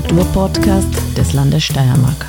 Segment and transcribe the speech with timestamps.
[0.00, 2.26] Kulturpodcast des Landes Steiermark.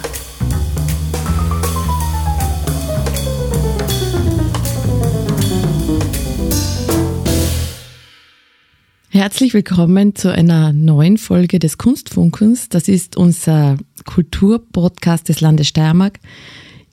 [9.10, 12.68] Herzlich willkommen zu einer neuen Folge des Kunstfunkens.
[12.68, 16.20] Das ist unser Kulturpodcast des Landes Steiermark.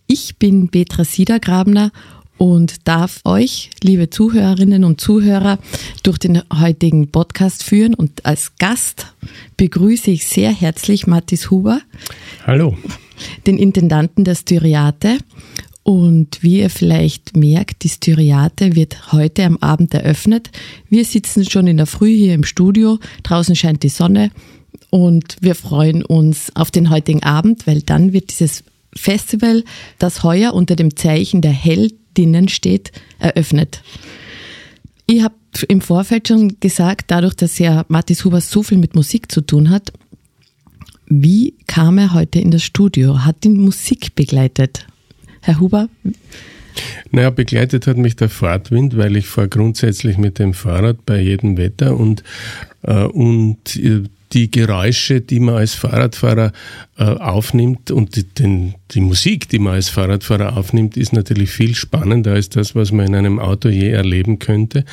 [0.06, 1.90] Ich bin Petra Siedergrabner
[2.38, 5.58] und darf euch, liebe Zuhörerinnen und Zuhörer,
[6.02, 7.94] durch den heutigen Podcast führen.
[7.94, 9.06] Und als Gast
[9.56, 11.80] begrüße ich sehr herzlich Mathis Huber.
[12.46, 12.78] Hallo.
[13.46, 15.18] Den Intendanten der Styriate.
[15.82, 20.50] Und wie ihr vielleicht merkt, die Styriate wird heute am Abend eröffnet.
[20.88, 22.98] Wir sitzen schon in der Früh hier im Studio.
[23.22, 24.30] Draußen scheint die Sonne.
[24.90, 29.64] Und wir freuen uns auf den heutigen Abend, weil dann wird dieses Festival,
[29.98, 33.82] das heuer unter dem Zeichen der Held Heldinnen steht, eröffnet.
[35.06, 35.34] Ich habe
[35.68, 39.70] im Vorfeld schon gesagt, dadurch, dass ja Mathis Huber so viel mit Musik zu tun
[39.70, 39.92] hat,
[41.06, 43.24] wie kam er heute in das Studio?
[43.24, 44.86] Hat ihn Musik begleitet?
[45.40, 45.88] Herr Huber?
[47.10, 51.56] Naja, begleitet hat mich der Fahrtwind, weil ich fahre grundsätzlich mit dem Fahrrad bei jedem
[51.56, 52.22] Wetter und,
[52.82, 56.52] äh, und äh, die Geräusche, die man als Fahrradfahrer
[56.98, 61.74] äh, aufnimmt und die, den, die Musik, die man als Fahrradfahrer aufnimmt, ist natürlich viel
[61.74, 64.84] spannender als das, was man in einem Auto je erleben könnte.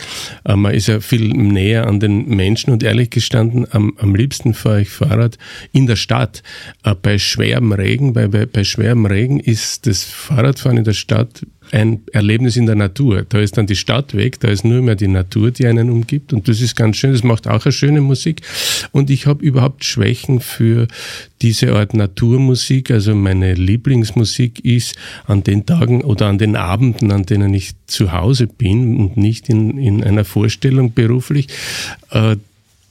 [0.46, 4.54] Äh, man ist ja viel näher an den Menschen und ehrlich gestanden, am, am liebsten
[4.54, 5.38] fahre ich Fahrrad
[5.72, 6.42] in der Stadt.
[6.84, 11.46] Äh, bei schwerem Regen, weil bei, bei schwerem Regen ist das Fahrradfahren in der Stadt
[11.72, 13.26] ein Erlebnis in der Natur.
[13.28, 16.34] Da ist dann die Stadt weg, da ist nur mehr die Natur, die einen umgibt.
[16.34, 18.42] Und das ist ganz schön, das macht auch eine schöne Musik.
[18.92, 20.88] Und ich habe überhaupt Schwächen für
[21.42, 27.24] diese Art Naturmusik, also meine Lieblingsmusik ist an den Tagen oder an den Abenden, an
[27.24, 31.48] denen ich zu Hause bin und nicht in, in einer Vorstellung beruflich,
[32.12, 32.38] äh,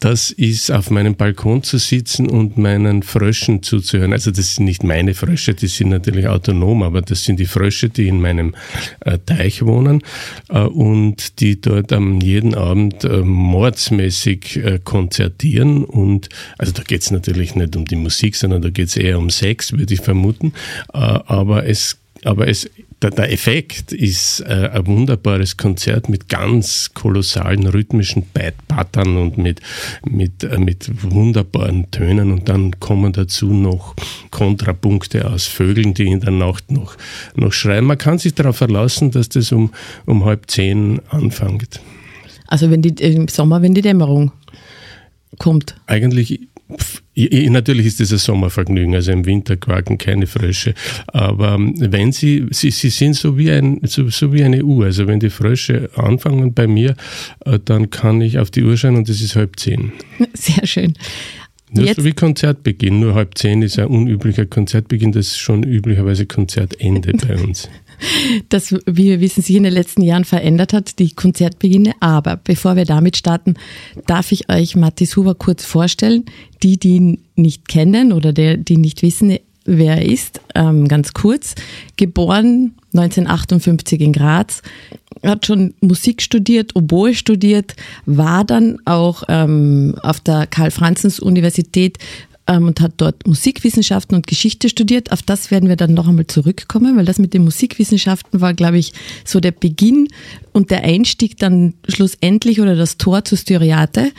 [0.04, 4.12] das ist auf meinem Balkon zu sitzen und meinen Fröschen zuzuhören.
[4.12, 7.88] Also das sind nicht meine Frösche, die sind natürlich autonom, aber das sind die Frösche,
[7.88, 8.54] die in meinem
[9.00, 10.03] äh, Teich wohnen
[10.50, 15.87] äh, und die dort am jeden Abend äh, mordsmäßig äh, konzertieren.
[15.87, 16.28] Und
[16.59, 19.31] also da geht es natürlich nicht um die Musik, sondern da geht es eher um
[19.31, 20.53] Sex, würde ich vermuten.
[20.93, 22.70] Äh, aber es aber es
[23.04, 28.25] der, der Effekt ist äh, ein wunderbares Konzert mit ganz kolossalen rhythmischen
[28.66, 29.60] Pattern und mit,
[30.09, 33.94] mit, äh, mit wunderbaren Tönen und dann kommen dazu noch
[34.31, 36.97] Kontrapunkte aus Vögeln, die in der Nacht noch,
[37.37, 37.84] noch schreien.
[37.84, 39.70] Man kann sich darauf verlassen, dass das um,
[40.06, 41.81] um halb zehn anfängt.
[42.47, 44.32] Also wenn die, im Sommer, wenn die Dämmerung
[45.38, 45.76] kommt?
[45.87, 46.41] Eigentlich
[47.16, 50.75] Natürlich ist das ein Sommervergnügen, also im Winter quaken keine Frösche.
[51.06, 54.86] Aber ähm, wenn sie, sie, sie sind so wie, ein, so, so wie eine Uhr.
[54.86, 56.97] Also wenn die Frösche anfangen bei mir,
[57.44, 59.92] äh, dann kann ich auf die Uhr schauen und es ist halb zehn.
[60.32, 60.94] Sehr schön.
[61.70, 61.97] Nur Jetzt.
[61.97, 63.00] so wie Konzertbeginn.
[63.00, 67.69] Nur halb zehn ist ein unüblicher Konzertbeginn, das ist schon üblicherweise Konzertende bei uns
[68.49, 71.93] das, wie wir wissen, sich in den letzten Jahren verändert hat, die Konzertbeginne.
[72.00, 73.55] Aber bevor wir damit starten,
[74.06, 76.25] darf ich euch Mathis Huber kurz vorstellen.
[76.62, 81.12] Die, die ihn nicht kennen oder der, die nicht wissen, wer er ist, ähm, ganz
[81.12, 81.55] kurz.
[81.97, 84.62] Geboren 1958 in Graz,
[85.22, 87.75] hat schon Musik studiert, Oboe studiert,
[88.06, 91.99] war dann auch ähm, auf der Karl-Franzens-Universität
[92.47, 95.12] ähm, und hat dort Musikwissenschaften und Geschichte studiert.
[95.12, 98.78] Auf das werden wir dann noch einmal zurückkommen, weil das mit den Musikwissenschaften war, glaube
[98.78, 98.93] ich,
[99.25, 100.09] so der Beginn
[100.53, 104.12] und der Einstieg dann schlussendlich oder das Tor zu Styriate.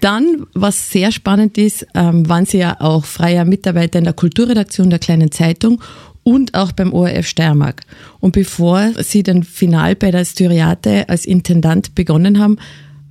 [0.00, 4.90] Dann, was sehr spannend ist, ähm, waren Sie ja auch freier Mitarbeiter in der Kulturredaktion
[4.90, 5.80] der Kleinen Zeitung
[6.22, 7.82] und auch beim ORF Steiermark.
[8.20, 12.58] Und bevor Sie dann final bei der Styriate als Intendant begonnen haben,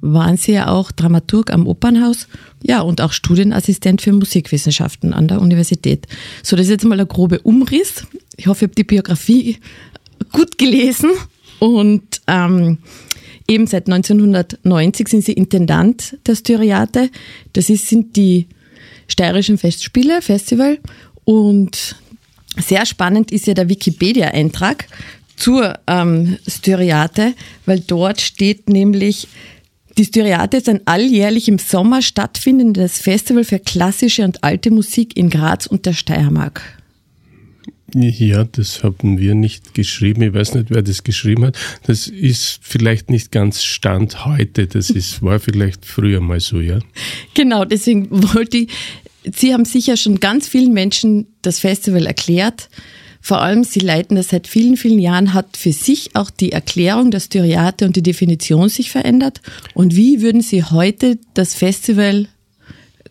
[0.03, 2.27] waren Sie ja auch Dramaturg am Opernhaus,
[2.61, 6.07] ja, und auch Studienassistent für Musikwissenschaften an der Universität.
[6.43, 8.05] So, das ist jetzt mal der grobe Umriss.
[8.35, 9.57] Ich hoffe, ich habe die Biografie
[10.33, 11.11] gut gelesen
[11.59, 12.79] und ähm,
[13.47, 17.09] eben seit 1990 sind Sie Intendant der Styriate.
[17.53, 18.47] Das ist, sind die
[19.07, 20.79] steirischen Festspiele, Festival
[21.23, 21.95] und
[22.57, 24.87] sehr spannend ist ja der Wikipedia-Eintrag
[25.35, 27.33] zur ähm, Styriate,
[27.65, 29.27] weil dort steht nämlich,
[29.97, 35.29] die Styriate ist ein alljährlich im Sommer stattfindendes Festival für klassische und alte Musik in
[35.29, 36.61] Graz und der Steiermark.
[37.95, 40.23] Ja, das haben wir nicht geschrieben.
[40.23, 41.57] Ich weiß nicht, wer das geschrieben hat.
[41.85, 44.65] Das ist vielleicht nicht ganz Stand heute.
[44.65, 46.79] Das ist, war vielleicht früher mal so, ja.
[47.35, 48.69] Genau, deswegen wollte ich,
[49.31, 52.69] Sie haben sicher schon ganz vielen Menschen das Festival erklärt.
[53.25, 57.09] Vor allem, Sie leiten das seit vielen, vielen Jahren, hat für sich auch die Erklärung
[57.09, 59.39] der Styriate und die Definition sich verändert.
[59.73, 62.27] Und wie würden Sie heute das Festival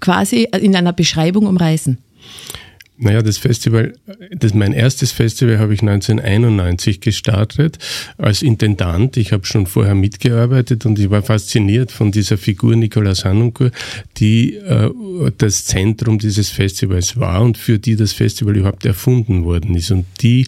[0.00, 1.96] quasi in einer Beschreibung umreißen?
[2.98, 3.94] Naja, das Festival,
[4.30, 7.78] das mein erstes Festival habe ich 1991 gestartet
[8.18, 9.16] als Intendant.
[9.16, 13.70] Ich habe schon vorher mitgearbeitet und ich war fasziniert von dieser Figur Nicolas Hanunkur,
[14.18, 14.90] die äh,
[15.38, 20.04] das Zentrum dieses Festivals war und für die das Festival überhaupt erfunden worden ist und
[20.20, 20.46] die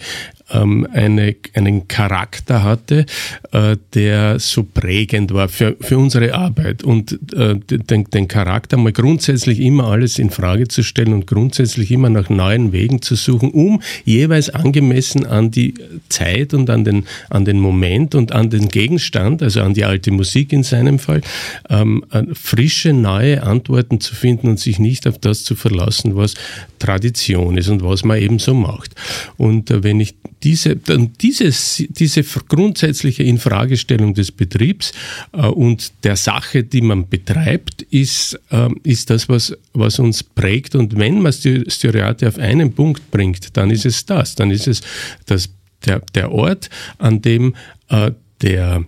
[0.50, 3.06] ähm, eine, einen Charakter hatte,
[3.52, 8.92] äh, der so prägend war für, für unsere Arbeit und äh, den, den Charakter mal
[8.92, 13.50] grundsätzlich immer alles in Frage zu stellen und grundsätzlich immer nach neuen Wegen zu suchen,
[13.50, 15.74] um jeweils angemessen an die
[16.08, 20.10] Zeit und an den, an den Moment und an den Gegenstand, also an die alte
[20.10, 21.22] Musik in seinem Fall,
[21.70, 26.34] ähm, äh, frische, neue Antworten zu finden und sich nicht auf das zu verlassen, was
[26.78, 28.94] Tradition ist und was man eben so macht.
[29.36, 30.14] Und äh, wenn ich
[30.44, 34.92] diese, dieses, diese grundsätzliche Infragestellung des Betriebs
[35.32, 40.74] äh, und der Sache, die man betreibt, ist, äh, ist das, was, was uns prägt.
[40.74, 44.34] Und wenn man Styriate auf einen Punkt bringt, dann ist es das.
[44.34, 44.82] Dann ist es
[45.26, 45.48] das,
[45.86, 46.68] der, der Ort,
[46.98, 47.54] an dem
[47.88, 48.12] äh,
[48.42, 48.84] der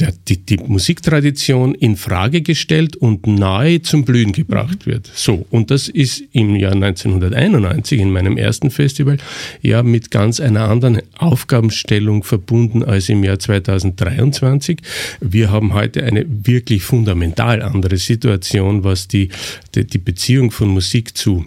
[0.00, 4.90] der, die, die Musiktradition in Frage gestellt und neu zum Blühen gebracht mhm.
[4.90, 5.10] wird.
[5.14, 9.18] So, und das ist im Jahr 1991 in meinem ersten Festival
[9.62, 14.80] ja mit ganz einer anderen Aufgabenstellung verbunden als im Jahr 2023.
[15.20, 19.28] Wir haben heute eine wirklich fundamental andere Situation, was die,
[19.74, 21.44] die, die Beziehung von Musik zu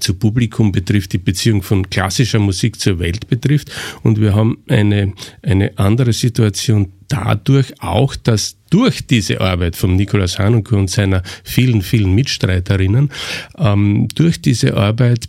[0.00, 3.70] zu Publikum betrifft, die Beziehung von klassischer Musik zur Welt betrifft.
[4.02, 10.38] Und wir haben eine, eine andere Situation dadurch auch, dass durch diese Arbeit von Nikolaus
[10.38, 13.10] Hanukkah und seiner vielen, vielen Mitstreiterinnen,
[13.58, 15.28] ähm, durch diese Arbeit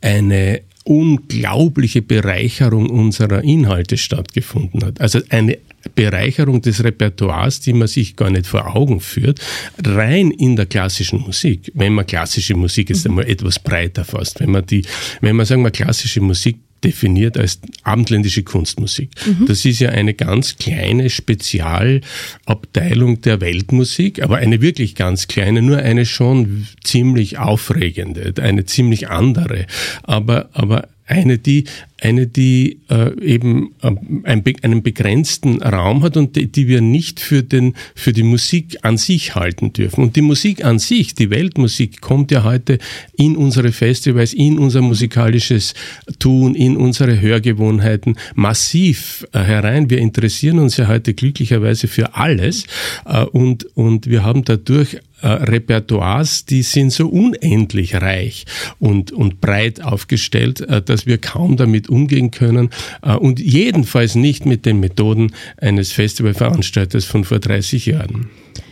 [0.00, 5.00] eine unglaubliche Bereicherung unserer Inhalte stattgefunden hat.
[5.00, 5.58] Also eine
[5.94, 9.40] Bereicherung des Repertoires, die man sich gar nicht vor Augen führt,
[9.84, 11.70] rein in der klassischen Musik.
[11.74, 13.12] Wenn man klassische Musik jetzt mhm.
[13.12, 14.84] einmal etwas breiter fasst, wenn man die,
[15.20, 19.10] wenn man sagen wir klassische Musik definiert als abendländische Kunstmusik.
[19.26, 19.46] Mhm.
[19.46, 25.78] Das ist ja eine ganz kleine Spezialabteilung der Weltmusik, aber eine wirklich ganz kleine, nur
[25.78, 29.66] eine schon ziemlich aufregende, eine ziemlich andere,
[30.02, 31.64] aber, aber eine, die
[32.04, 33.92] eine, die äh, eben äh,
[34.24, 38.98] einen begrenzten Raum hat und die, die wir nicht für, den, für die Musik an
[38.98, 40.02] sich halten dürfen.
[40.02, 42.78] Und die Musik an sich, die Weltmusik, kommt ja heute
[43.16, 45.74] in unsere Festivals, in unser musikalisches
[46.18, 49.88] Tun, in unsere Hörgewohnheiten massiv äh, herein.
[49.88, 52.64] Wir interessieren uns ja heute glücklicherweise für alles
[53.06, 58.44] äh, und, und wir haben dadurch äh, Repertoires, die sind so unendlich reich
[58.78, 62.68] und, und breit aufgestellt, äh, dass wir kaum damit umgehen können
[63.02, 68.28] äh, und jedenfalls nicht mit den Methoden eines Festivalveranstalters von vor 30 Jahren.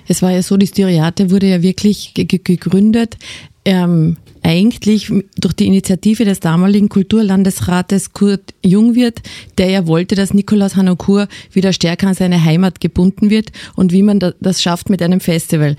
[0.08, 3.16] Es war ja so, die Styriate wurde ja wirklich gegründet.
[3.64, 9.22] Ähm, eigentlich durch die Initiative des damaligen Kulturlandesrates Kurt Jungwirth,
[9.56, 14.02] der ja wollte, dass Nikolaus Hanokur wieder stärker an seine Heimat gebunden wird und wie
[14.02, 15.76] man das schafft mit einem Festival.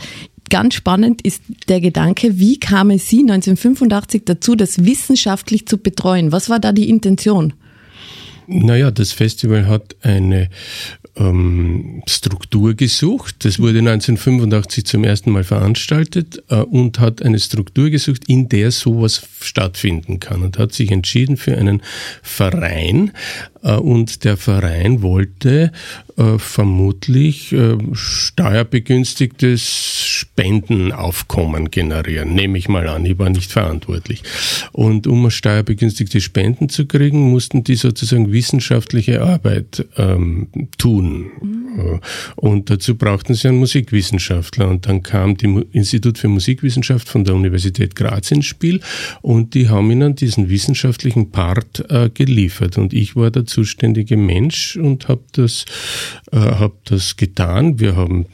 [0.53, 6.31] Ganz spannend ist der Gedanke, wie kamen Sie 1985 dazu, das wissenschaftlich zu betreuen?
[6.31, 7.53] Was war da die Intention?
[8.45, 10.49] Naja, das Festival hat eine
[11.15, 13.45] ähm, Struktur gesucht.
[13.45, 18.69] Das wurde 1985 zum ersten Mal veranstaltet äh, und hat eine Struktur gesucht, in der
[18.69, 21.81] sowas stattfinden kann und hat sich entschieden für einen
[22.21, 23.11] Verein.
[23.63, 25.71] Äh, und der Verein wollte
[26.17, 33.05] äh, vermutlich äh, steuerbegünstigtes Spendenaufkommen generieren, nehme ich mal an.
[33.05, 34.23] Ich war nicht verantwortlich.
[34.71, 41.31] Und um steuerbegünstigte Spenden zu kriegen, mussten die sozusagen wissenschaftliche Arbeit ähm, tun.
[42.35, 44.69] Und dazu brauchten sie einen Musikwissenschaftler.
[44.69, 48.81] Und dann kam das Institut für Musikwissenschaft von der Universität Graz ins Spiel
[49.21, 52.77] und die haben ihnen diesen wissenschaftlichen Part äh, geliefert.
[52.77, 55.65] Und ich war der zuständige Mensch und habe das,
[56.31, 57.79] äh, hab das getan.
[57.79, 58.25] Wir haben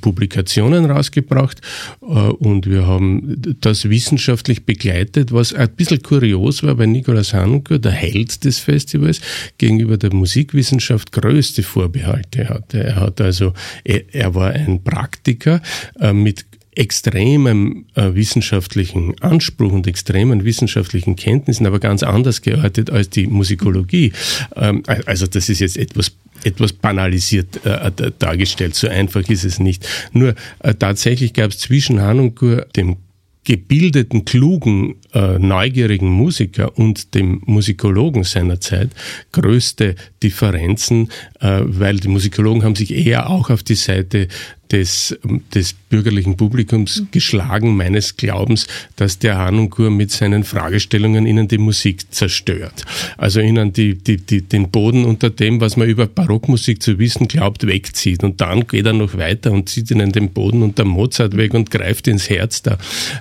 [0.00, 1.60] Publikationen rausgebracht
[2.02, 7.80] äh, und wir haben das wissenschaftlich begleitet, was ein bisschen kurios war, weil Nikolaus Hanke,
[7.80, 9.20] der Held des Festivals,
[9.58, 12.84] gegenüber der Musikwissenschaft größte Vorbehalte hatte.
[12.84, 15.62] Er hat also, er, er war ein Praktiker
[15.98, 16.49] äh, mit
[16.80, 24.12] extremem äh, wissenschaftlichen Anspruch und extremen wissenschaftlichen Kenntnissen, aber ganz anders geartet als die Musikologie.
[24.56, 28.74] Ähm, also das ist jetzt etwas etwas banalisiert äh, dargestellt.
[28.74, 29.86] So einfach ist es nicht.
[30.12, 32.96] Nur äh, tatsächlich gab es zwischen Hanunkur, dem
[33.44, 38.90] gebildeten, klugen, äh, neugierigen Musiker und dem Musikologen seiner Zeit
[39.32, 41.10] größte Differenzen,
[41.40, 44.28] äh, weil die Musikologen haben sich eher auch auf die Seite
[44.72, 45.18] des,
[45.54, 52.12] des bürgerlichen Publikums geschlagen, meines Glaubens, dass der Hanunkur mit seinen Fragestellungen ihnen die Musik
[52.12, 52.84] zerstört.
[53.16, 57.28] Also ihnen die, die, die, den Boden unter dem, was man über Barockmusik zu wissen
[57.28, 58.22] glaubt, wegzieht.
[58.22, 61.70] Und dann geht er noch weiter und zieht ihnen den Boden unter Mozart weg und
[61.70, 62.78] greift ins Herz der,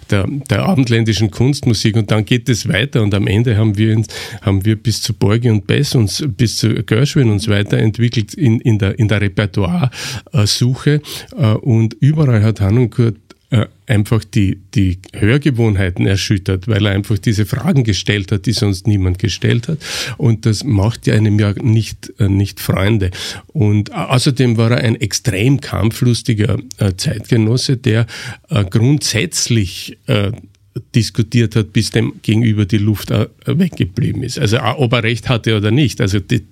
[0.09, 1.95] der, der abendländischen Kunstmusik.
[1.95, 4.01] Und dann geht es weiter und am Ende haben wir,
[4.41, 8.77] haben wir bis zu Borgi und Bess uns, bis zu Gershwin uns weiterentwickelt in, in
[8.77, 11.01] der, in der Repertoire-Suche.
[11.39, 13.13] Äh, und überall hat Hanunkur
[13.51, 18.85] äh, einfach die, die Hörgewohnheiten erschüttert, weil er einfach diese Fragen gestellt hat, die sonst
[18.85, 19.79] niemand gestellt hat.
[20.17, 23.09] Und das macht ja einem ja nicht, äh, nicht Freunde.
[23.47, 26.59] Und außerdem war er ein extrem kampflustiger
[26.97, 28.05] Zeitgenosse, der
[28.69, 29.97] grundsätzlich
[30.95, 33.11] diskutiert hat, bis dem gegenüber die Luft
[33.45, 34.39] weggeblieben ist.
[34.39, 35.99] Also ob er recht hatte oder nicht.
[35.99, 36.43] Also die,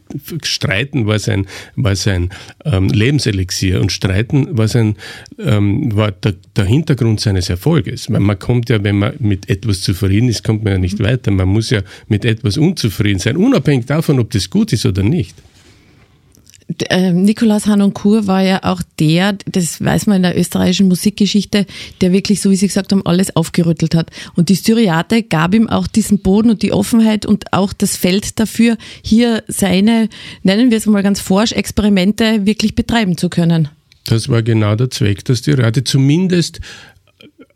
[0.44, 1.46] Streiten war sein,
[1.76, 2.30] war sein
[2.66, 4.96] ähm, Lebenselixier und Streiten war, sein,
[5.40, 8.12] ähm, war der, der, Hintergrund seines Erfolges.
[8.12, 11.32] Weil man kommt ja, wenn man mit etwas zufrieden ist, kommt man ja nicht weiter.
[11.32, 15.36] Man muss ja mit etwas unzufrieden sein, unabhängig davon, ob das gut ist oder nicht
[16.90, 21.66] äh, Nikolaus Hanoncourt war ja auch der, das weiß man in der österreichischen Musikgeschichte,
[22.02, 24.12] der wirklich, so wie Sie gesagt haben, alles aufgerüttelt hat.
[24.36, 28.40] Und die Styriate gab ihm auch diesen Boden und die Offenheit und auch das Feld
[28.40, 30.10] dafür, hier seine,
[30.44, 33.70] nennen wir es mal ganz forsch, Experimente wirklich betreiben zu können.
[34.06, 36.60] Das war genau der Zweck der Styriate, zumindest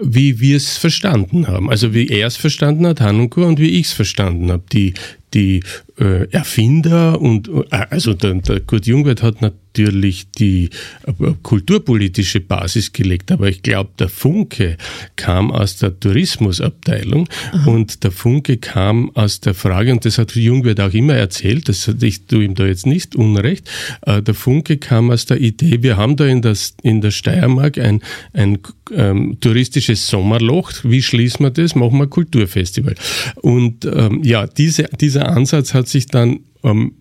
[0.02, 1.70] wie wir es verstanden haben.
[1.70, 4.64] Also wie er es verstanden hat, Hanunkur, und wie ich es verstanden habe.
[4.72, 4.94] Die,
[5.34, 5.62] die
[6.00, 9.42] äh, Erfinder und äh, also der, der Kurt Jungwirth hat
[9.74, 10.70] natürlich die
[11.06, 14.78] äh, kulturpolitische Basis gelegt, aber ich glaube, der Funke
[15.16, 17.70] kam aus der Tourismusabteilung Aha.
[17.70, 21.90] und der Funke kam aus der Frage, und das hat Jungwirth auch immer erzählt, das
[22.02, 23.70] ich tue ihm da jetzt nicht unrecht,
[24.02, 27.78] äh, der Funke kam aus der Idee, wir haben da in, das, in der Steiermark
[27.78, 28.02] ein,
[28.34, 28.60] ein
[28.94, 31.76] ähm, touristisches Sommerloch, wie schließen wir das?
[31.76, 32.96] Machen wir ein Kulturfestival.
[33.36, 36.94] Und ähm, ja, diese, dieser Ansatz hat sich dann ähm,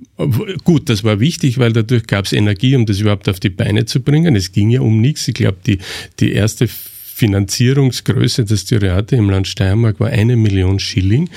[0.65, 3.85] gut, das war wichtig, weil dadurch gab es Energie, um das überhaupt auf die Beine
[3.85, 4.37] zu bringen.
[4.37, 5.29] Es ging ja um nichts.
[5.29, 5.79] Ich glaube, die,
[6.19, 11.29] die erste Finanzierungsgröße des Theater im Land Steiermark war eine Million Schilling.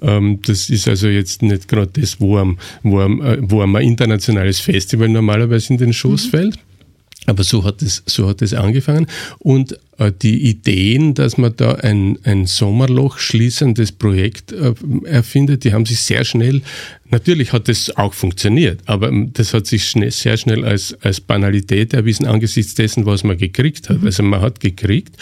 [0.00, 3.74] Ähm, das ist also jetzt nicht gerade das, wo einem, wo, einem, äh, wo einem
[3.74, 6.30] ein internationales Festival normalerweise in den Schoß mhm.
[6.30, 6.58] fällt.
[7.26, 9.06] Aber so hat es, so hat es angefangen.
[9.38, 14.74] Und äh, die Ideen, dass man da ein, ein Sommerloch schließendes Projekt äh,
[15.04, 16.62] erfindet, die haben sich sehr schnell,
[17.10, 21.20] natürlich hat das auch funktioniert, aber ähm, das hat sich schnell, sehr schnell als, als
[21.20, 24.00] Banalität erwiesen angesichts dessen, was man gekriegt hat.
[24.00, 24.06] Mhm.
[24.06, 25.16] Also man hat gekriegt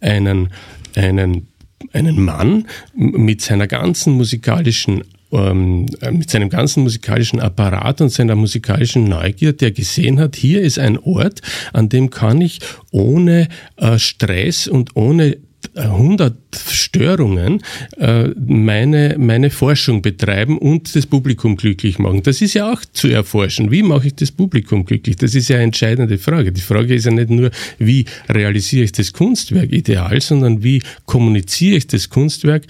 [0.00, 0.50] einen,
[0.94, 1.48] einen
[1.92, 5.04] einen Mann mit seiner ganzen musikalischen
[5.36, 10.78] ähm, mit seinem ganzen musikalischen Apparat und seiner musikalischen Neugier, der gesehen hat, hier ist
[10.78, 15.38] ein Ort, an dem kann ich ohne äh, Stress und ohne
[15.76, 16.34] 100
[16.70, 17.62] Störungen
[17.98, 22.22] äh, meine, meine Forschung betreiben und das Publikum glücklich machen.
[22.22, 23.70] Das ist ja auch zu erforschen.
[23.70, 25.16] Wie mache ich das Publikum glücklich?
[25.16, 26.52] Das ist ja eine entscheidende Frage.
[26.52, 31.76] Die Frage ist ja nicht nur, wie realisiere ich das Kunstwerk ideal, sondern wie kommuniziere
[31.76, 32.64] ich das Kunstwerk?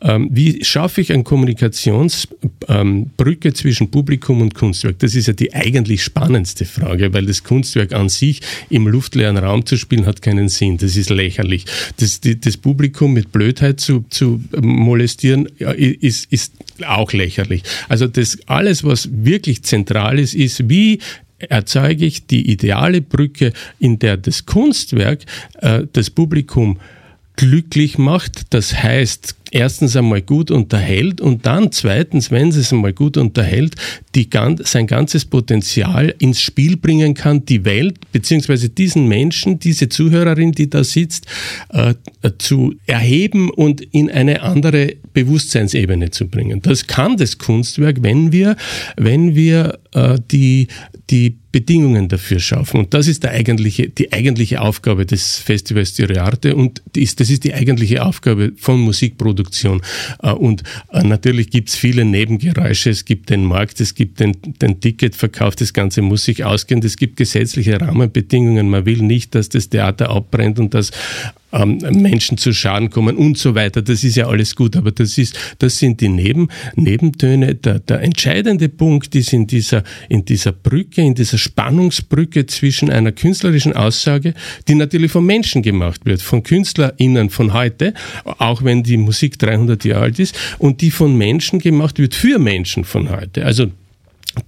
[0.00, 4.98] Ähm, wie schaffe ich eine Kommunikationsbrücke ähm, zwischen Publikum und Kunstwerk?
[5.00, 8.40] Das ist ja die eigentlich spannendste Frage, weil das Kunstwerk an sich
[8.70, 10.78] im luftleeren Raum zu spielen hat keinen Sinn.
[10.78, 11.64] Das ist lächerlich.
[11.96, 16.52] Das, die, das Publikum mit Blödheit zu, zu molestieren, ist, ist
[16.86, 17.62] auch lächerlich.
[17.88, 21.00] Also das alles, was wirklich zentral ist, ist, wie
[21.38, 25.20] erzeuge ich die ideale Brücke, in der das Kunstwerk
[25.60, 26.78] äh, das Publikum
[27.36, 28.54] glücklich macht.
[28.54, 33.76] Das heißt, erstens einmal gut unterhält und dann zweitens, wenn es einmal gut unterhält,
[34.14, 34.28] die,
[34.64, 40.68] sein ganzes Potenzial ins Spiel bringen kann, die Welt beziehungsweise diesen Menschen, diese Zuhörerin, die
[40.68, 41.26] da sitzt,
[41.68, 41.94] äh,
[42.38, 46.62] zu erheben und in eine andere Bewusstseinsebene zu bringen.
[46.62, 48.56] Das kann das Kunstwerk, wenn wir,
[48.96, 49.78] wenn wir
[50.30, 50.68] die,
[51.10, 52.80] die Bedingungen dafür schaffen.
[52.80, 57.52] Und das ist der eigentliche, die eigentliche Aufgabe des Festivals Arte und das ist die
[57.52, 59.82] eigentliche Aufgabe von Musikproduktion.
[60.22, 62.90] Äh, und äh, natürlich gibt es viele Nebengeräusche.
[62.90, 66.82] Es gibt den Markt, es gibt den, den Ticketverkauf, das Ganze muss sich ausgehen.
[66.82, 68.70] Es gibt gesetzliche Rahmenbedingungen.
[68.70, 70.90] Man will nicht, dass das Theater abbrennt und dass
[71.52, 73.82] ähm, Menschen zu Schaden kommen und so weiter.
[73.82, 77.54] Das ist ja alles gut, aber das ist, das sind die Neben, Nebentöne.
[77.54, 83.12] Der, der entscheidende Punkt ist in dieser, in dieser Brücke, in dieser Spannungsbrücke zwischen einer
[83.12, 84.34] künstlerischen Aussage,
[84.68, 87.94] die natürlich von Menschen gemacht wird, von KünstlerInnen von heute,
[88.24, 92.38] auch wenn die Musik 300 Jahre alt ist, und die von Menschen gemacht wird für
[92.38, 93.44] Menschen von heute.
[93.44, 93.70] Also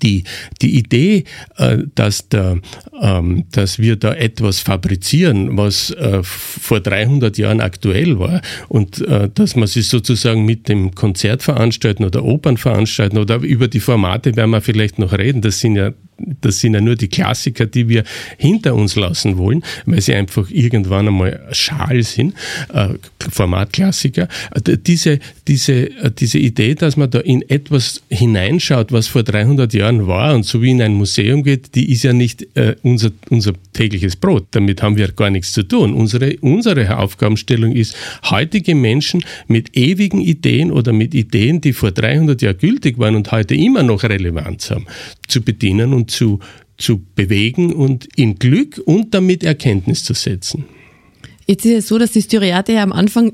[0.02, 0.24] die,
[0.62, 1.24] die Idee,
[1.56, 2.58] äh, dass, der,
[3.00, 9.28] ähm, dass wir da etwas fabrizieren, was äh, vor 300 Jahren aktuell war und äh,
[9.32, 14.36] dass man sich sozusagen mit dem Konzert veranstalten oder Opern veranstalten oder über die Formate
[14.36, 15.92] werden wir vielleicht noch reden, das sind ja
[16.40, 18.04] das sind ja nur die Klassiker, die wir
[18.38, 22.34] hinter uns lassen wollen, weil sie einfach irgendwann einmal schal sind,
[22.72, 24.28] äh, Formatklassiker.
[24.54, 25.18] Äh, diese,
[25.48, 30.34] diese, äh, diese Idee, dass man da in etwas hineinschaut, was vor 300 Jahren war
[30.34, 32.46] und so wie in ein Museum geht, die ist ja nicht
[32.82, 34.46] unser, unser tägliches Brot.
[34.52, 35.94] Damit haben wir gar nichts zu tun.
[35.94, 37.96] Unsere, unsere Aufgabenstellung ist,
[38.30, 43.32] heutige Menschen mit ewigen Ideen oder mit Ideen, die vor 300 Jahren gültig waren und
[43.32, 44.86] heute immer noch Relevanz haben,
[45.26, 46.40] zu bedienen und zu,
[46.76, 50.64] zu bewegen und in Glück und damit Erkenntnis zu setzen.
[51.46, 53.32] Jetzt ist es so, dass die Styriate ja am Anfang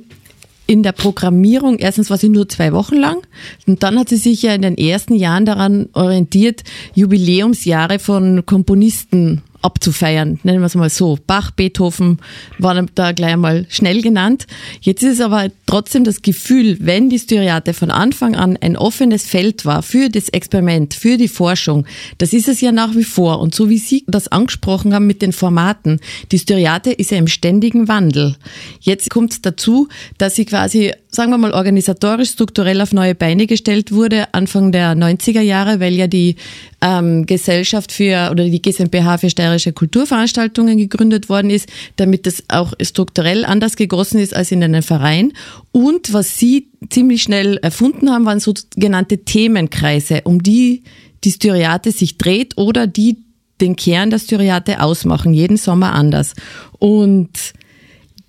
[0.66, 3.26] in der Programmierung, erstens war sie nur zwei Wochen lang
[3.66, 6.62] und dann hat sie sich ja in den ersten Jahren daran orientiert,
[6.94, 11.18] Jubiläumsjahre von Komponisten abzufeiern, nennen wir es mal so.
[11.26, 12.18] Bach, Beethoven
[12.58, 14.46] waren da gleich einmal schnell genannt.
[14.80, 19.26] Jetzt ist es aber trotzdem das Gefühl, wenn die Styriate von Anfang an ein offenes
[19.26, 21.86] Feld war für das Experiment, für die Forschung,
[22.18, 23.40] das ist es ja nach wie vor.
[23.40, 26.00] Und so wie Sie das angesprochen haben mit den Formaten,
[26.32, 28.36] die Styriate ist ja im ständigen Wandel.
[28.80, 29.88] Jetzt kommt es dazu,
[30.18, 34.94] dass sie quasi, sagen wir mal, organisatorisch, strukturell auf neue Beine gestellt wurde, Anfang der
[34.94, 36.36] 90er Jahre, weil ja die
[36.82, 42.72] ähm, Gesellschaft für oder die GmbH für steirische Kulturveranstaltungen gegründet worden ist, damit das auch
[42.80, 45.32] strukturell anders gegossen ist als in einem Verein.
[45.72, 50.82] Und was Sie ziemlich schnell erfunden haben, waren sogenannte Themenkreise, um die
[51.24, 53.18] die Styriate sich dreht oder die
[53.60, 56.34] den Kern der Styriate ausmachen, jeden Sommer anders.
[56.78, 57.30] Und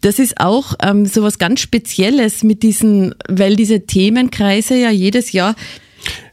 [0.01, 5.31] das ist auch ähm, so was ganz Spezielles mit diesen, weil diese Themenkreise ja jedes
[5.31, 5.55] Jahr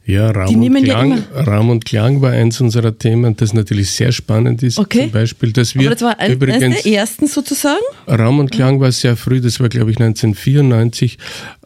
[0.09, 4.11] ja, Raum, und Klang, ja Raum und Klang war eins unserer Themen, das natürlich sehr
[4.11, 4.79] spannend ist.
[4.79, 5.03] Okay.
[5.03, 7.83] Zum Beispiel, dass wir Aber das war übrigens der ersten sozusagen.
[8.09, 11.18] Raum und Klang war sehr früh, das war glaube ich 1994.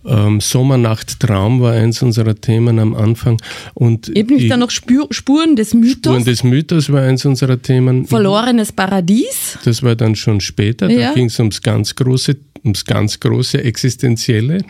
[0.05, 3.41] Ähm, Sommernacht Traum war eins unserer Themen am Anfang.
[3.75, 6.13] Und Eben nicht dann noch Spur, Spuren des Mythos.
[6.13, 8.07] Spuren des Mythos war eins unserer Themen.
[8.07, 9.59] Verlorenes Paradies.
[9.65, 10.89] Das war dann schon später.
[10.89, 11.13] Da ja.
[11.15, 14.65] ging es ums ganz große ums ganz große Existenzielle.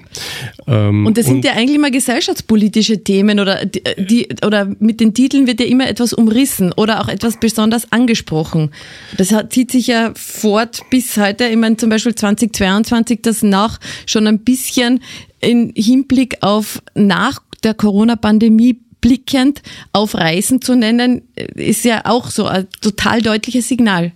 [0.67, 5.15] Ähm, und das sind und ja eigentlich immer gesellschaftspolitische Themen oder die, oder mit den
[5.15, 8.71] Titeln wird ja immer etwas umrissen oder auch etwas besonders angesprochen.
[9.17, 11.47] Das hat, zieht sich ja fort bis heute.
[11.47, 15.01] Ich meine zum Beispiel 2022, das nach schon ein bisschen
[15.41, 21.23] in Hinblick auf nach der Corona-Pandemie blickend auf Reisen zu nennen,
[21.55, 24.13] ist ja auch so ein total deutliches Signal.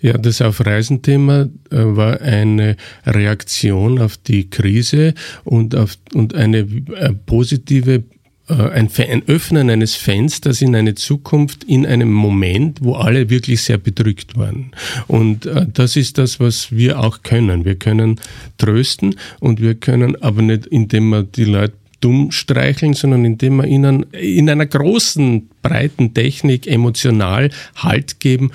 [0.00, 7.12] Ja, das Auf-Reisen-Thema äh, war eine Reaktion auf die Krise und, auf, und eine äh,
[7.26, 8.04] positive
[8.50, 13.62] äh, ein, ein Öffnen eines Fensters in eine Zukunft in einem Moment, wo alle wirklich
[13.62, 14.72] sehr bedrückt waren.
[15.06, 17.64] Und äh, das ist das, was wir auch können.
[17.64, 18.20] Wir können
[18.58, 23.66] trösten und wir können aber nicht, indem wir die Leute dumm streicheln, sondern indem wir
[23.66, 28.50] ihnen in einer großen breiten Technik emotional Halt geben,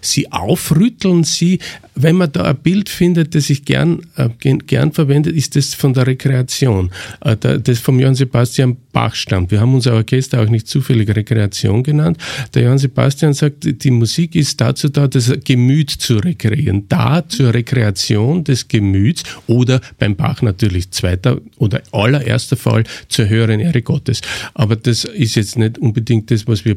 [0.00, 1.58] sie aufrütteln, sie,
[1.94, 5.92] wenn man da ein Bild findet, das ich gern, äh, gern verwendet, ist das von
[5.92, 9.50] der Rekreation, äh, das vom Johann Sebastian Bach stammt.
[9.50, 12.18] Wir haben unser Orchester auch nicht zufällig Rekreation genannt.
[12.54, 17.54] Der Johann Sebastian sagt, die Musik ist dazu da, das Gemüt zu rekreieren, da zur
[17.54, 24.20] Rekreation des Gemüts oder beim Bach natürlich zweiter oder allererster Fall zur höheren Ehre Gottes.
[24.54, 26.76] Aber das ist jetzt nicht unbedingt das, was wir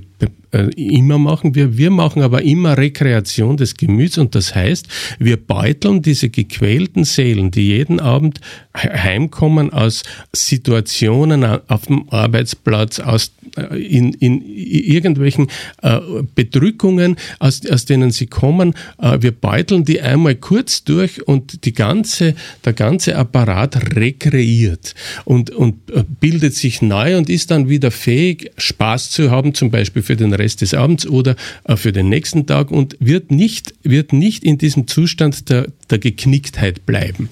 [0.52, 1.56] äh, immer machen.
[1.56, 4.88] Wir, wir machen aber immer Rekreation des Gemüts und das heißt,
[5.20, 8.40] wir beuteln diese gequälten Seelen, die jeden Abend
[8.76, 15.48] heimkommen aus Situationen auf dem Arbeitsplatz, aus in, in irgendwelchen
[15.82, 16.00] äh,
[16.34, 18.74] Bedrückungen, aus, aus denen sie kommen.
[19.00, 22.36] Äh, wir beuteln die einmal kurz durch und die ganze,
[22.66, 28.52] der ganze Apparat rekreiert und, und äh, bildet sich neu und ist dann wieder fähig,
[28.58, 31.36] Spaß zu haben, zum Beispiel für den Rest des Abends oder
[31.66, 36.00] äh, für den nächsten Tag und wird nicht, wird nicht in diesem Zustand der, der
[36.00, 37.30] Geknicktheit bleiben.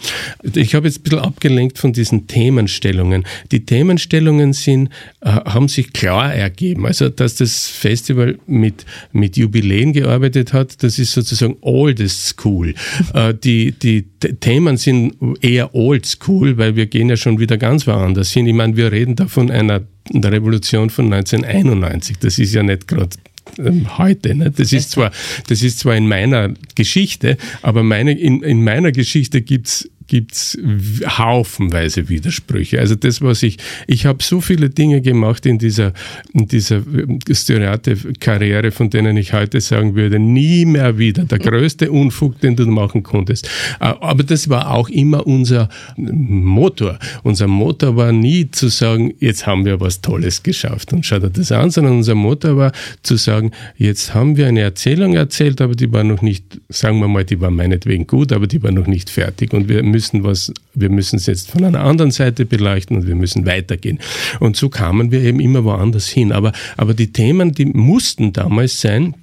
[0.54, 3.26] Ich habe jetzt ein bisschen abgelenkt von diesen Themenstellungen.
[3.52, 4.90] Die Themenstellungen sind,
[5.22, 6.86] äh, haben sich klar ergeben.
[6.86, 12.74] Also, dass das Festival mit, mit Jubiläen gearbeitet hat, das ist sozusagen oldest school.
[13.14, 14.04] äh, die, die
[14.40, 18.48] Themen sind eher old school, weil wir gehen ja schon wieder ganz woanders hin.
[18.48, 19.82] Ich meine, wir reden da von einer
[20.14, 22.18] Revolution von 1991.
[22.20, 23.18] Das ist ja nicht gerade
[23.58, 24.36] ähm, heute.
[24.36, 24.52] Ne?
[24.52, 25.12] Das ist zwar,
[25.48, 29.42] das ist zwar in meiner Geschichte, aber meine, in, in meiner Geschichte
[30.12, 30.58] gibt's gibt's
[31.18, 32.80] haufenweise Widersprüche.
[32.80, 35.94] Also das, was ich, ich habe so viele Dinge gemacht in dieser,
[36.34, 41.24] in dieser äh, Stereotyp-Karriere, von denen ich heute sagen würde, nie mehr wieder.
[41.24, 43.48] Der größte Unfug, den du machen konntest.
[43.80, 47.00] Äh, aber das war auch immer unser Motor.
[47.24, 51.30] Unser Motor war nie zu sagen, jetzt haben wir was Tolles geschafft und schau dir
[51.30, 52.72] das an, sondern unser Motor war
[53.04, 57.08] zu sagen, jetzt haben wir eine Erzählung erzählt, aber die war noch nicht, sagen wir
[57.08, 60.54] mal, die war meinetwegen gut, aber die war noch nicht fertig und wir müssen was,
[60.74, 64.00] wir müssen es jetzt von einer anderen Seite beleuchten und wir müssen weitergehen.
[64.40, 66.32] Und so kamen wir eben immer woanders hin.
[66.32, 69.16] Aber, aber die Themen, die mussten damals sein,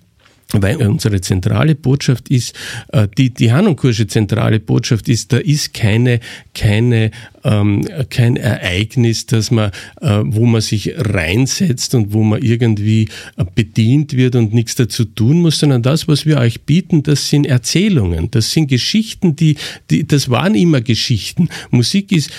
[0.53, 2.55] weil unsere zentrale Botschaft ist,
[2.93, 6.21] äh, die, die Hanunkursche zentrale Botschaft ist, da ist keine,
[6.55, 7.11] keine
[7.45, 13.45] ähm, kein Ereignis, dass man, äh, wo man sich reinsetzt und wo man irgendwie äh,
[13.55, 17.47] bedient wird und nichts dazu tun muss, sondern das, was wir euch bieten, das sind
[17.47, 19.57] Erzählungen, das sind Geschichten, die,
[19.91, 21.49] die das waren immer Geschichten.
[21.71, 22.31] Musik ist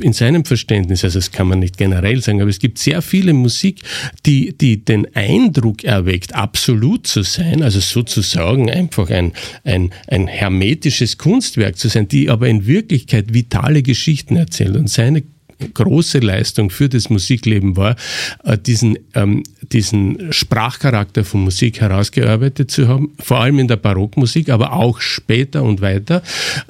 [0.00, 3.32] in seinem Verständnis, also das kann man nicht generell sagen, aber es gibt sehr viele
[3.32, 3.80] Musik,
[4.26, 9.32] die, die den Eindruck erweckt, absolut zu sein, also sozusagen einfach ein,
[9.64, 14.76] ein, ein hermetisches Kunstwerk zu sein, die aber in Wirklichkeit vitale Geschichten erzählt.
[14.76, 15.22] Und seine
[15.72, 17.96] große Leistung für das Musikleben war,
[18.44, 24.50] äh, diesen, ähm, diesen Sprachcharakter von Musik herausgearbeitet zu haben, vor allem in der Barockmusik,
[24.50, 26.22] aber auch später und weiter,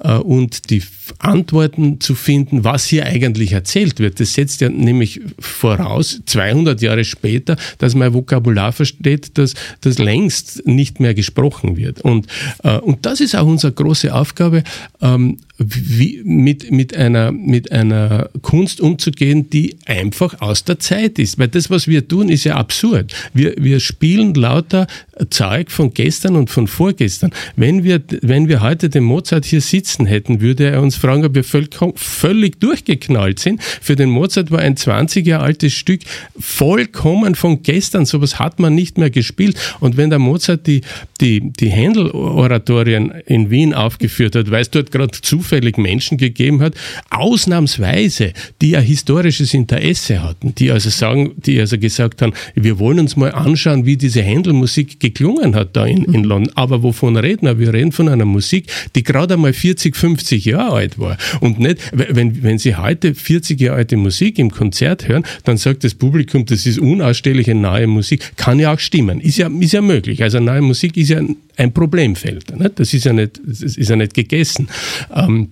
[0.02, 0.82] äh, und die
[1.18, 4.20] Antworten zu finden, was hier eigentlich erzählt wird.
[4.20, 10.66] Das setzt ja nämlich voraus, 200 Jahre später, dass man Vokabular versteht, das, das längst
[10.66, 12.00] nicht mehr gesprochen wird.
[12.00, 12.26] Und,
[12.62, 14.62] äh, und das ist auch unsere große Aufgabe,
[15.00, 21.38] ähm, wie, mit, mit, einer, mit einer Kunst umzugehen, die einfach aus der Zeit ist.
[21.38, 23.14] Weil das, was wir tun, ist ja absurd.
[23.32, 24.86] Wir, wir spielen lauter
[25.30, 27.32] Zeug von gestern und von vorgestern.
[27.56, 31.34] Wenn wir, wenn wir heute den Mozart hier sitzen hätten, würde er uns fragen, ob
[31.34, 33.62] wir völlig, durchgeknallt sind.
[33.62, 36.00] Für den Mozart war ein 20 Jahre altes Stück
[36.38, 38.04] vollkommen von gestern.
[38.04, 39.56] Sowas hat man nicht mehr gespielt.
[39.80, 40.82] Und wenn der Mozart die,
[41.20, 46.74] die, die Händel-Oratorien in Wien aufgeführt hat, weil es dort gerade zufällig Menschen gegeben hat,
[47.10, 48.32] ausnahmsweise,
[48.64, 53.14] die ein historisches Interesse hatten, die also sagen, die also gesagt haben, wir wollen uns
[53.14, 56.50] mal anschauen, wie diese Händelmusik geklungen hat da in, in London.
[56.56, 57.58] Aber wovon reden wir?
[57.58, 61.18] Wir reden von einer Musik, die gerade einmal 40, 50 Jahre alt war.
[61.40, 65.84] Und nicht, wenn, wenn Sie heute 40 Jahre alte Musik im Konzert hören, dann sagt
[65.84, 68.32] das Publikum, das ist unausstehliche neue Musik.
[68.38, 69.20] Kann ja auch stimmen.
[69.20, 70.22] Ist ja, ist ja möglich.
[70.22, 71.20] Also neue Musik ist ja
[71.58, 72.58] ein Problemfeld.
[72.58, 72.80] Nicht?
[72.80, 74.68] Das ist ja nicht, das ist ja nicht gegessen.
[75.14, 75.48] Ähm,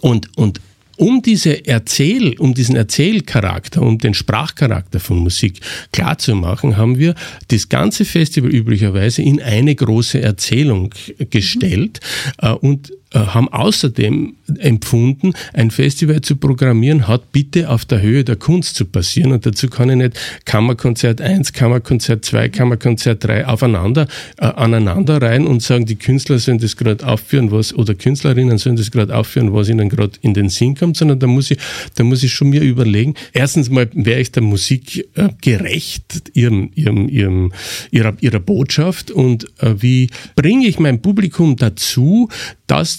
[0.00, 0.60] und, und
[1.00, 5.60] um diese Erzähl, um diesen Erzählcharakter, um den Sprachcharakter von Musik
[5.92, 7.14] klarzumachen, haben wir
[7.48, 10.94] das ganze Festival üblicherweise in eine große Erzählung
[11.30, 12.00] gestellt
[12.42, 12.54] mhm.
[12.56, 18.36] und äh, haben außerdem empfunden, ein Festival zu programmieren, hat bitte auf der Höhe der
[18.36, 19.32] Kunst zu passieren.
[19.32, 24.06] Und dazu kann ich nicht Kammerkonzert 1, Kammerkonzert 2, Kammerkonzert 3 aufeinander,
[24.38, 28.76] äh, aneinander rein und sagen, die Künstler sollen das gerade aufführen, was, oder Künstlerinnen sollen
[28.76, 31.58] das gerade aufführen, was ihnen gerade in den Sinn kommt, sondern da muss ich,
[31.96, 36.70] da muss ich schon mir überlegen, erstens mal, wäre ich der Musik äh, gerecht, ihrem,
[36.74, 37.52] ihrem, ihrem,
[37.90, 42.28] ihrer, ihrer Botschaft und äh, wie bringe ich mein Publikum dazu,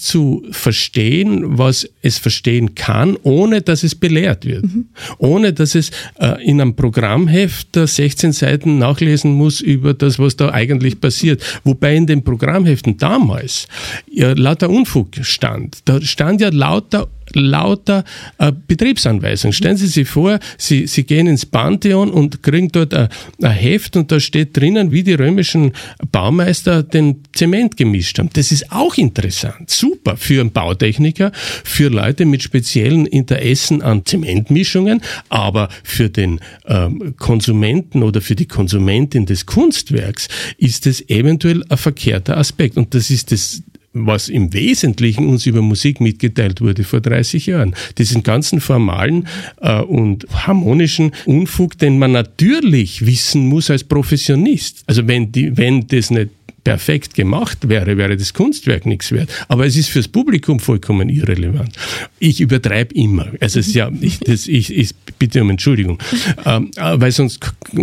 [0.02, 4.64] das zu verstehen, was es verstehen kann, ohne dass es belehrt wird.
[4.64, 4.86] Mhm.
[5.18, 10.50] Ohne dass es äh, in einem Programmheft 16 Seiten nachlesen muss über das, was da
[10.50, 11.42] eigentlich passiert.
[11.64, 13.68] Wobei in den Programmheften damals
[14.10, 15.78] ja, lauter Unfug stand.
[15.84, 18.04] Da stand ja lauter lauter
[18.38, 19.52] äh, Betriebsanweisungen.
[19.52, 23.08] Stellen Sie sich vor, Sie, Sie gehen ins Pantheon und kriegen dort ein,
[23.42, 25.72] ein Heft und da steht drinnen, wie die römischen
[26.10, 28.30] Baumeister den Zement gemischt haben.
[28.32, 29.70] Das ist auch interessant.
[29.70, 31.32] Super für einen Bautechniker,
[31.64, 38.46] für Leute mit speziellen Interessen an Zementmischungen, aber für den ähm, Konsumenten oder für die
[38.46, 42.76] Konsumentin des Kunstwerks ist es eventuell ein verkehrter Aspekt.
[42.76, 47.74] Und das ist das, was im Wesentlichen uns über Musik mitgeteilt wurde vor 30 Jahren.
[47.98, 49.28] Diesen ganzen formalen
[49.60, 54.82] äh, und harmonischen Unfug, den man natürlich wissen muss als Professionist.
[54.86, 56.30] Also wenn, die, wenn das nicht
[56.64, 59.30] perfekt gemacht wäre, wäre das Kunstwerk nichts wert.
[59.48, 61.74] Aber es ist fürs Publikum vollkommen irrelevant.
[62.18, 63.26] Ich übertreibe immer.
[63.40, 65.98] Also es ist ja, ich, das, ich, ich bitte um Entschuldigung,
[66.44, 67.40] ähm, weil sonst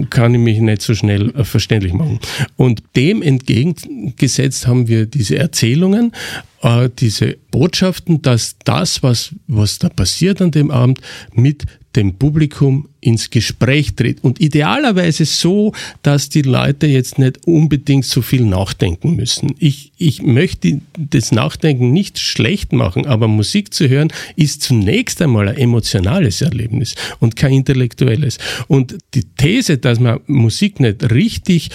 [0.09, 2.19] kann ich mich nicht so schnell äh, verständlich machen.
[2.55, 6.13] Und dem entgegengesetzt haben wir diese Erzählungen
[6.61, 10.99] äh, diese Botschaften, dass das, was, was da passiert an dem Abend,
[11.33, 11.63] mit
[11.95, 14.23] dem Publikum ins Gespräch tritt.
[14.23, 15.73] Und idealerweise so,
[16.03, 19.55] dass die Leute jetzt nicht unbedingt so viel nachdenken müssen.
[19.57, 25.47] Ich, ich möchte das Nachdenken nicht schlecht machen, aber Musik zu hören ist zunächst einmal
[25.47, 28.37] ein emotionales Erlebnis und kein intellektuelles.
[28.67, 31.69] Und die These, dass man Musik nicht richtig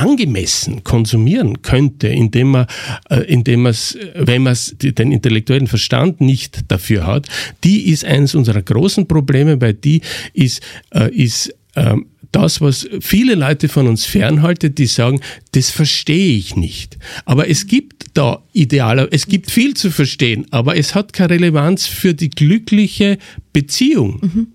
[0.00, 2.66] angemessen konsumieren könnte, indem man,
[3.08, 3.74] äh, indem man
[4.14, 7.28] wenn man den intellektuellen Verstand nicht dafür hat,
[7.64, 10.00] die ist eines unserer großen Probleme, weil die
[10.32, 10.62] ist,
[10.94, 15.20] äh, ist ähm, das, was viele Leute von uns fernhaltet, die sagen,
[15.52, 16.98] das verstehe ich nicht.
[17.24, 21.86] Aber es gibt da idealer, es gibt viel zu verstehen, aber es hat keine Relevanz
[21.86, 23.18] für die glückliche
[23.52, 24.20] Beziehung.
[24.22, 24.46] Mhm.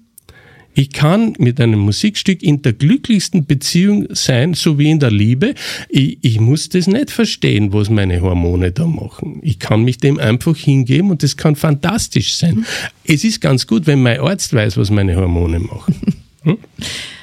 [0.75, 5.55] Ich kann mit einem Musikstück in der glücklichsten Beziehung sein, so wie in der Liebe.
[5.87, 9.39] Ich, ich muss das nicht verstehen, was meine Hormone da machen.
[9.41, 12.55] Ich kann mich dem einfach hingeben und das kann fantastisch sein.
[12.55, 12.65] Mhm.
[13.05, 15.95] Es ist ganz gut, wenn mein Arzt weiß, was meine Hormone machen.
[16.45, 16.59] Hm?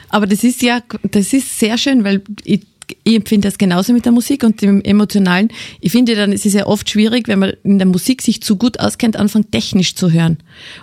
[0.08, 2.62] Aber das ist ja, das ist sehr schön, weil ich
[3.04, 5.48] ich empfinde das genauso mit der Musik und dem Emotionalen.
[5.80, 8.56] Ich finde dann, es ist ja oft schwierig, wenn man in der Musik sich zu
[8.56, 10.38] gut auskennt, anfängt technisch zu hören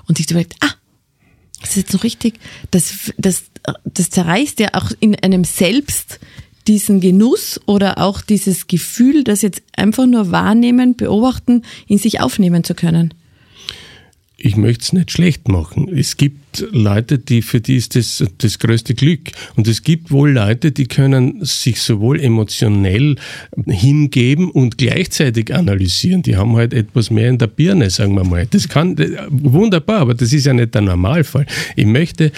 [0.08, 0.72] und sich überlegt, ah,
[1.62, 2.40] das ist jetzt so richtig,
[2.72, 3.46] das, das,
[3.86, 6.20] das zerreißt ja auch in einem selbst
[6.68, 12.64] diesen Genuss oder auch dieses Gefühl, das jetzt einfach nur wahrnehmen, beobachten, in sich aufnehmen
[12.64, 13.14] zu können
[14.40, 15.90] ich möchte es nicht schlecht machen.
[15.90, 16.39] Es gibt
[16.72, 19.32] Leute, die für die ist das das größte Glück.
[19.56, 23.16] Und es gibt wohl Leute, die können sich sowohl emotionell
[23.68, 26.22] hingeben und gleichzeitig analysieren.
[26.22, 28.48] Die haben halt etwas mehr in der Birne, sagen wir mal.
[28.50, 28.98] Das kann
[29.30, 31.46] wunderbar, aber das ist ja nicht der Normalfall.
[31.76, 32.32] Ich möchte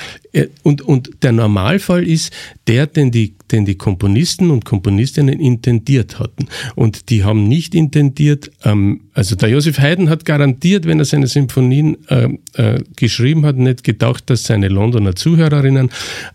[0.64, 2.32] und und der Normalfall ist
[2.68, 6.48] der, den die den die Komponisten und Komponistinnen intendiert hatten.
[6.76, 11.28] Und die haben nicht intendiert, ähm, also der Josef Haydn hat garantiert, wenn er seine
[11.28, 15.90] Symphonien äh, äh, geschrieben hat, nicht gedacht, dass seine Londoner Zuhörerinnen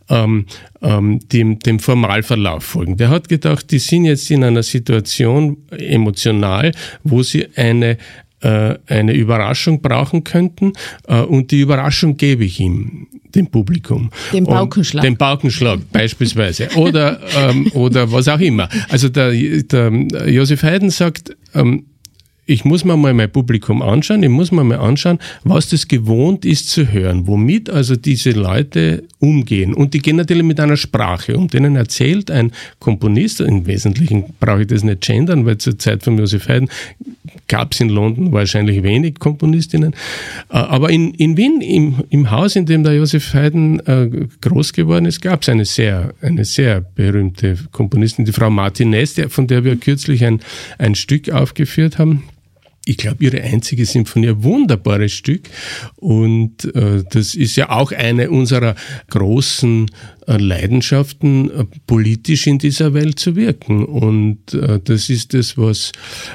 [0.09, 0.47] ähm,
[0.83, 2.97] ähm, dem, dem Formalverlauf folgen.
[2.97, 7.99] Der hat gedacht, die sind jetzt in einer Situation emotional, wo sie eine
[8.43, 10.75] äh, eine Überraschung brauchen könnten
[11.09, 14.11] äh, und die Überraschung gebe ich ihm dem Publikum.
[14.33, 15.03] Den Paukenschlag.
[15.03, 16.69] Den Paukenschlag beispielsweise.
[16.77, 18.69] Oder, ähm, oder was auch immer.
[18.89, 21.85] Also der, der Josef Haydn sagt, ähm,
[22.47, 26.45] ich muss mir mal mein Publikum anschauen, ich muss mir mal anschauen, was das gewohnt
[26.45, 29.75] ist zu hören, womit also diese Leute umgehen.
[29.75, 31.49] Und die gehen natürlich mit einer Sprache um.
[31.49, 36.17] Denen erzählt ein Komponist, im Wesentlichen brauche ich das nicht gendern, weil zur Zeit von
[36.19, 36.69] Josef Haydn
[37.49, 39.93] gab es in London wahrscheinlich wenig Komponistinnen.
[40.51, 44.73] Äh, aber in, in Wien, im, im Haus, in dem der Josef Haydn äh, groß
[44.73, 49.65] geworden ist, gab es eine sehr, eine sehr berühmte Komponistin, die Frau Martinez, von der
[49.65, 50.41] wir kürzlich ein,
[50.79, 52.23] ein Stück aufgeführt haben
[52.89, 55.51] ich glaube, ihre einzige Symphonie, ein wunderbares Stück.
[55.97, 58.77] Und äh, das ist ja auch eine unserer
[59.11, 59.91] großen
[60.27, 63.85] Leidenschaften, äh, politisch in dieser Welt zu wirken.
[63.85, 65.93] Und äh, das ist das, was,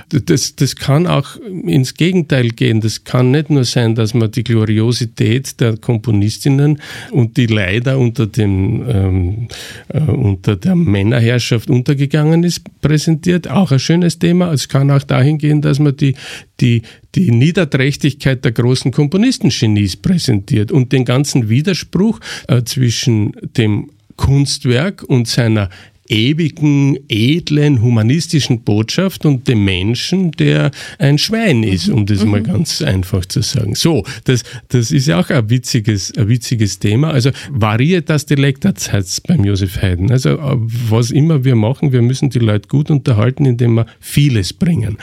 [0.09, 2.81] das, das kann auch ins Gegenteil gehen.
[2.81, 8.27] Das kann nicht nur sein, dass man die Gloriosität der Komponistinnen und die leider unter
[8.27, 9.47] dem, ähm,
[9.89, 13.49] äh, unter der Männerherrschaft untergegangen ist, präsentiert.
[13.49, 14.53] Auch ein schönes Thema.
[14.53, 16.15] Es kann auch dahin gehen, dass man die,
[16.59, 16.83] die,
[17.15, 25.27] die Niederträchtigkeit der großen Komponistengenies präsentiert und den ganzen Widerspruch äh, zwischen dem Kunstwerk und
[25.27, 25.69] seiner
[26.11, 32.31] ewigen, edlen, humanistischen Botschaft und dem Menschen, der ein Schwein ist, um das mhm.
[32.31, 33.75] mal ganz einfach zu sagen.
[33.75, 37.11] So, das, das ist ja auch ein witziges, ein witziges Thema.
[37.11, 40.11] Also Varietas Delectat heißt es beim Josef Haydn.
[40.11, 44.97] Also was immer wir machen, wir müssen die Leute gut unterhalten, indem wir vieles bringen.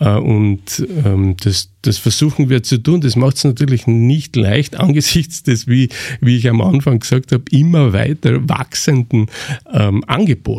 [0.00, 3.02] Äh, und ähm, das, das versuchen wir zu tun.
[3.02, 5.90] Das macht es natürlich nicht leicht angesichts des, wie,
[6.22, 9.26] wie ich am Anfang gesagt habe, immer weiter wachsenden
[9.70, 10.53] ähm, Angebots.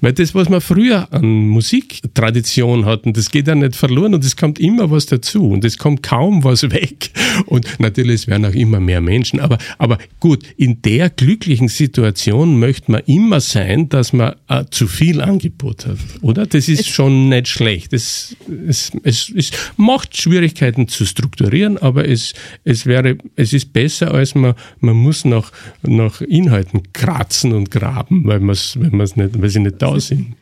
[0.00, 4.36] Weil das, was wir früher an Musiktradition hatten, das geht ja nicht verloren und es
[4.36, 7.10] kommt immer was dazu und es kommt kaum was weg.
[7.46, 9.40] Und natürlich, es werden auch immer mehr Menschen.
[9.40, 14.86] Aber, aber gut, in der glücklichen Situation möchte man immer sein, dass man äh, zu
[14.86, 16.46] viel Angebot hat, oder?
[16.46, 17.92] Das ist es schon nicht schlecht.
[17.92, 23.72] Es, es, es, es macht schwierig Schwierigkeiten zu strukturieren, aber es, es wäre, es ist
[23.72, 25.50] besser, als man, man muss nach,
[25.82, 30.36] nach Inhalten kratzen und graben, weil, man's, weil, man's nicht, weil sie nicht da sind.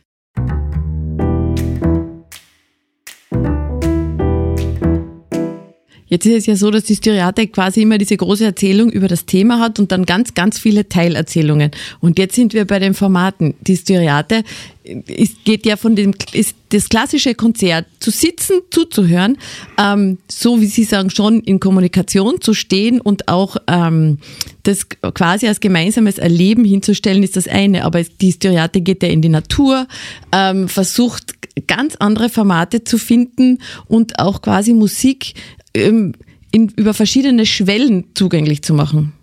[6.07, 9.25] Jetzt ist es ja so, dass die Styriate quasi immer diese große Erzählung über das
[9.25, 11.71] Thema hat und dann ganz, ganz viele Teilerzählungen.
[11.99, 13.55] Und jetzt sind wir bei den Formaten.
[13.61, 14.43] Die Styriate
[14.83, 19.37] ist, geht ja von dem, ist das klassische Konzert, zu sitzen, zuzuhören,
[19.79, 24.19] ähm, so wie Sie sagen, schon in Kommunikation zu stehen und auch ähm,
[24.61, 27.83] das quasi als gemeinsames Erleben hinzustellen, ist das eine.
[27.83, 29.87] Aber die Styriate geht ja in die Natur,
[30.31, 31.33] ähm, versucht
[31.67, 35.33] ganz andere Formate zu finden und auch quasi Musik
[35.75, 36.13] ähm,
[36.51, 39.13] in, über verschiedene Schwellen zugänglich zu machen.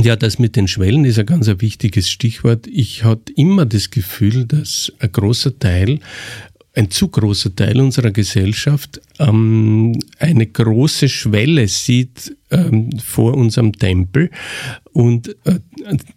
[0.00, 2.66] Ja, das mit den Schwellen ist ein ganz ein wichtiges Stichwort.
[2.66, 6.00] Ich hatte immer das Gefühl, dass ein großer Teil
[6.76, 14.30] ein zu großer Teil unserer Gesellschaft ähm, eine große Schwelle sieht ähm, vor unserem Tempel
[14.92, 15.60] und äh,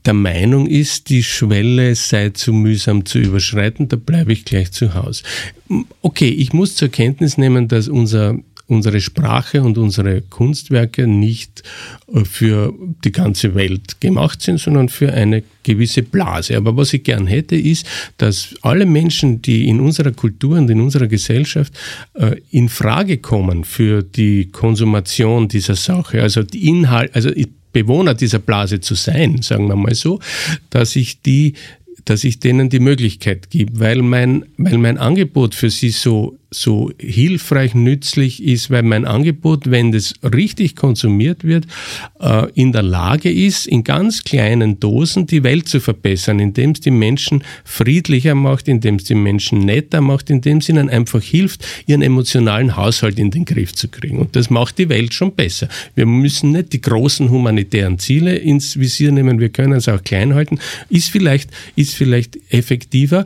[0.05, 4.95] der Meinung ist, die Schwelle sei zu mühsam zu überschreiten, da bleibe ich gleich zu
[4.95, 5.23] Hause.
[6.01, 11.63] Okay, ich muss zur Kenntnis nehmen, dass unser unsere Sprache und unsere Kunstwerke nicht
[12.13, 16.57] äh, für die ganze Welt gemacht sind, sondern für eine gewisse Blase.
[16.57, 17.85] Aber was ich gern hätte, ist,
[18.17, 21.73] dass alle Menschen, die in unserer Kultur und in unserer Gesellschaft
[22.13, 27.31] äh, in Frage kommen für die Konsumation dieser Sache, also die Inhalt, also
[27.71, 30.19] Bewohner dieser Blase zu sein, sagen wir mal so,
[30.69, 31.53] dass ich die
[32.05, 36.91] dass ich denen die Möglichkeit gebe, weil mein, weil mein Angebot für sie so so
[36.97, 41.65] hilfreich, nützlich ist, weil mein Angebot, wenn das richtig konsumiert wird,
[42.21, 46.79] äh, in der Lage ist, in ganz kleinen Dosen die Welt zu verbessern, indem es
[46.79, 51.65] die Menschen friedlicher macht, indem es die Menschen netter macht, indem es ihnen einfach hilft,
[51.85, 54.19] ihren emotionalen Haushalt in den Griff zu kriegen.
[54.19, 55.67] Und das macht die Welt schon besser.
[55.95, 60.33] Wir müssen nicht die großen humanitären Ziele ins Visier nehmen, wir können es auch klein
[60.33, 60.59] halten.
[60.89, 63.25] Ist vielleicht, ist vielleicht effektiver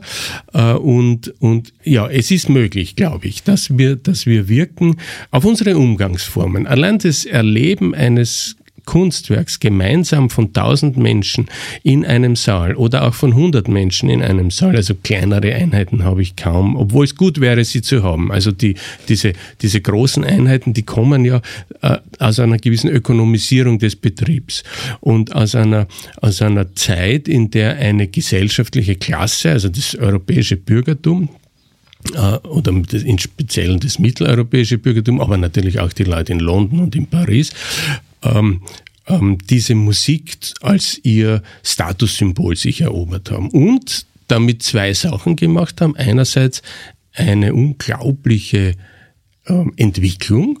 [0.52, 4.96] äh, und, und ja, es ist möglich, glaube glaube ich, dass wir, dass wir wirken
[5.30, 6.66] auf unsere Umgangsformen.
[6.66, 11.46] Allein das Erleben eines Kunstwerks gemeinsam von tausend Menschen
[11.82, 16.22] in einem Saal oder auch von hundert Menschen in einem Saal, also kleinere Einheiten habe
[16.22, 18.32] ich kaum, obwohl es gut wäre, sie zu haben.
[18.32, 18.76] Also die,
[19.08, 21.42] diese, diese großen Einheiten, die kommen ja
[21.82, 24.64] äh, aus einer gewissen Ökonomisierung des Betriebs
[25.00, 25.86] und aus einer,
[26.22, 31.28] aus einer Zeit, in der eine gesellschaftliche Klasse, also das europäische Bürgertum,
[32.14, 37.06] oder in Speziellen das mitteleuropäische Bürgertum, aber natürlich auch die Leute in London und in
[37.06, 37.50] Paris,
[38.22, 38.62] ähm,
[39.06, 45.96] ähm, diese Musik als ihr Statussymbol sich erobert haben und damit zwei Sachen gemacht haben.
[45.96, 46.62] Einerseits
[47.14, 48.74] eine unglaubliche
[49.46, 50.60] ähm, Entwicklung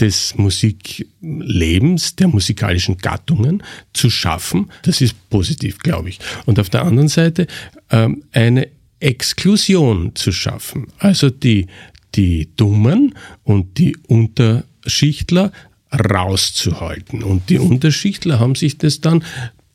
[0.00, 4.70] des Musiklebens, der musikalischen Gattungen zu schaffen.
[4.82, 6.20] Das ist positiv, glaube ich.
[6.46, 7.48] Und auf der anderen Seite
[7.90, 8.68] ähm, eine
[9.00, 10.88] Exklusion zu schaffen.
[10.98, 11.66] Also die,
[12.14, 15.52] die Dummen und die Unterschichtler
[15.92, 17.22] rauszuhalten.
[17.22, 19.24] Und die Unterschichtler haben sich das dann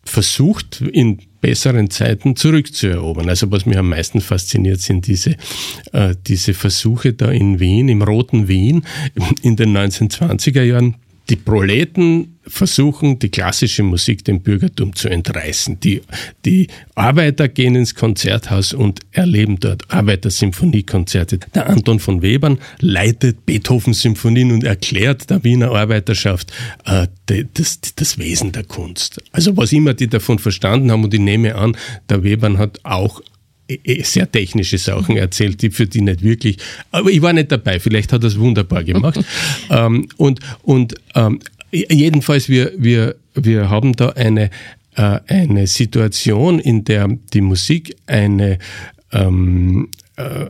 [0.06, 3.30] versucht, in besseren Zeiten zurückzuerobern.
[3.30, 5.36] Also was mich am meisten fasziniert, sind diese,
[5.92, 8.86] äh, diese Versuche da in Wien, im roten Wien
[9.42, 10.96] in den 1920er Jahren
[11.30, 15.80] die Proleten versuchen, die klassische Musik dem Bürgertum zu entreißen.
[15.80, 16.02] Die,
[16.44, 21.40] die Arbeiter gehen ins Konzerthaus und erleben dort Arbeitersymphoniekonzerte.
[21.56, 26.52] Der Anton von Webern leitet Beethoven-Symphonien und erklärt der Wiener Arbeiterschaft
[26.86, 27.08] äh,
[27.54, 29.22] das, das Wesen der Kunst.
[29.32, 31.78] Also was immer die davon verstanden haben, und ich nehme an,
[32.10, 33.22] der Webern hat auch
[34.04, 36.58] sehr technische Sachen erzählt, die für die nicht wirklich,
[36.92, 39.20] aber ich war nicht dabei, vielleicht hat er es wunderbar gemacht.
[39.70, 41.40] ähm, und und ähm,
[41.72, 44.50] jedenfalls, wir, wir, wir haben da eine,
[44.96, 48.60] äh, eine Situation, in der die Musik eine
[49.12, 50.48] ähm, äh,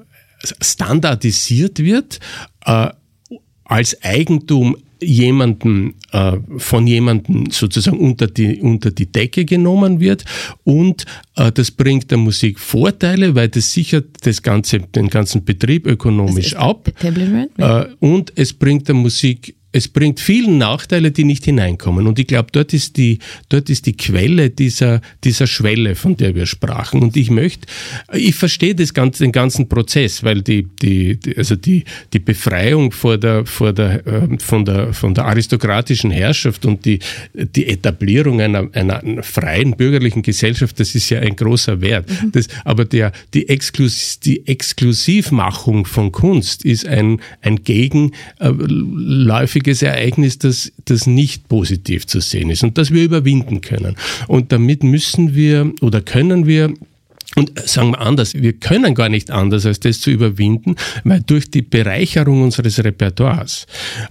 [0.61, 2.19] standardisiert wird,
[2.65, 2.89] äh,
[3.63, 10.25] als Eigentum jemanden äh, von jemandem sozusagen unter die unter die Decke genommen wird.
[10.63, 15.85] Und äh, das bringt der Musik Vorteile, weil das sichert das ganze den ganzen Betrieb
[15.87, 16.91] ökonomisch ab.
[17.57, 22.05] Äh, und es bringt der Musik es bringt vielen Nachteile, die nicht hineinkommen.
[22.05, 23.17] Und ich glaube, dort ist die,
[23.49, 27.01] dort ist die Quelle dieser, dieser Schwelle, von der wir sprachen.
[27.01, 27.65] Und ich möchte,
[28.13, 33.17] ich verstehe das ganze, den ganzen Prozess, weil die, die, also die, die Befreiung vor
[33.17, 36.99] der, vor der, äh, von der, von der aristokratischen Herrschaft und die,
[37.33, 42.07] die Etablierung einer, einer freien bürgerlichen Gesellschaft, das ist ja ein großer Wert.
[42.09, 42.31] Mhm.
[42.31, 50.37] Das, aber der, die, Exklus, die Exklusivmachung von Kunst ist ein, ein gegenläufiges trauriges Ereignis,
[50.37, 53.95] das, das nicht positiv zu sehen ist und das wir überwinden können.
[54.27, 56.73] Und damit müssen wir oder können wir
[57.35, 61.49] Und sagen wir anders, wir können gar nicht anders, als das zu überwinden, weil durch
[61.49, 63.65] die Bereicherung unseres Repertoires,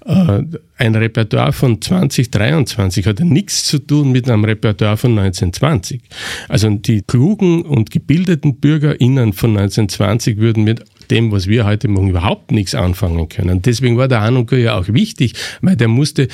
[0.06, 0.42] äh,
[0.76, 6.00] ein Repertoire von 2023 hat nichts zu tun mit einem Repertoire von 1920.
[6.48, 10.82] Also die klugen und gebildeten BürgerInnen von 1920 würden mit
[11.12, 13.60] dem, was wir heute machen, überhaupt nichts anfangen können.
[13.60, 16.28] Deswegen war der Hanukkah ja auch wichtig, weil der musste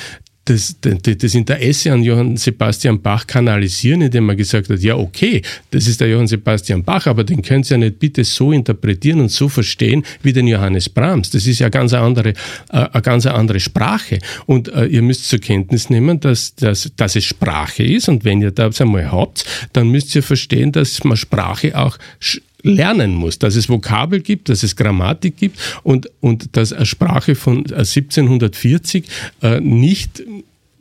[0.45, 5.87] das, das Interesse an Johann Sebastian Bach kanalisieren, indem er gesagt hat, ja okay, das
[5.87, 9.31] ist der Johann Sebastian Bach, aber den können Sie ja nicht bitte so interpretieren und
[9.31, 11.29] so verstehen wie den Johannes Brahms.
[11.29, 12.33] Das ist ja ganz eine andere, äh,
[12.71, 14.19] eine ganz andere Sprache.
[14.47, 18.41] Und äh, ihr müsst zur Kenntnis nehmen, dass, dass, dass es Sprache ist und wenn
[18.41, 21.97] ihr das einmal habt, dann müsst ihr verstehen, dass man Sprache auch
[22.63, 27.35] lernen muss, dass es Vokabel gibt, dass es Grammatik gibt und, und dass eine Sprache
[27.35, 29.05] von 1740
[29.41, 30.23] äh, äh, nicht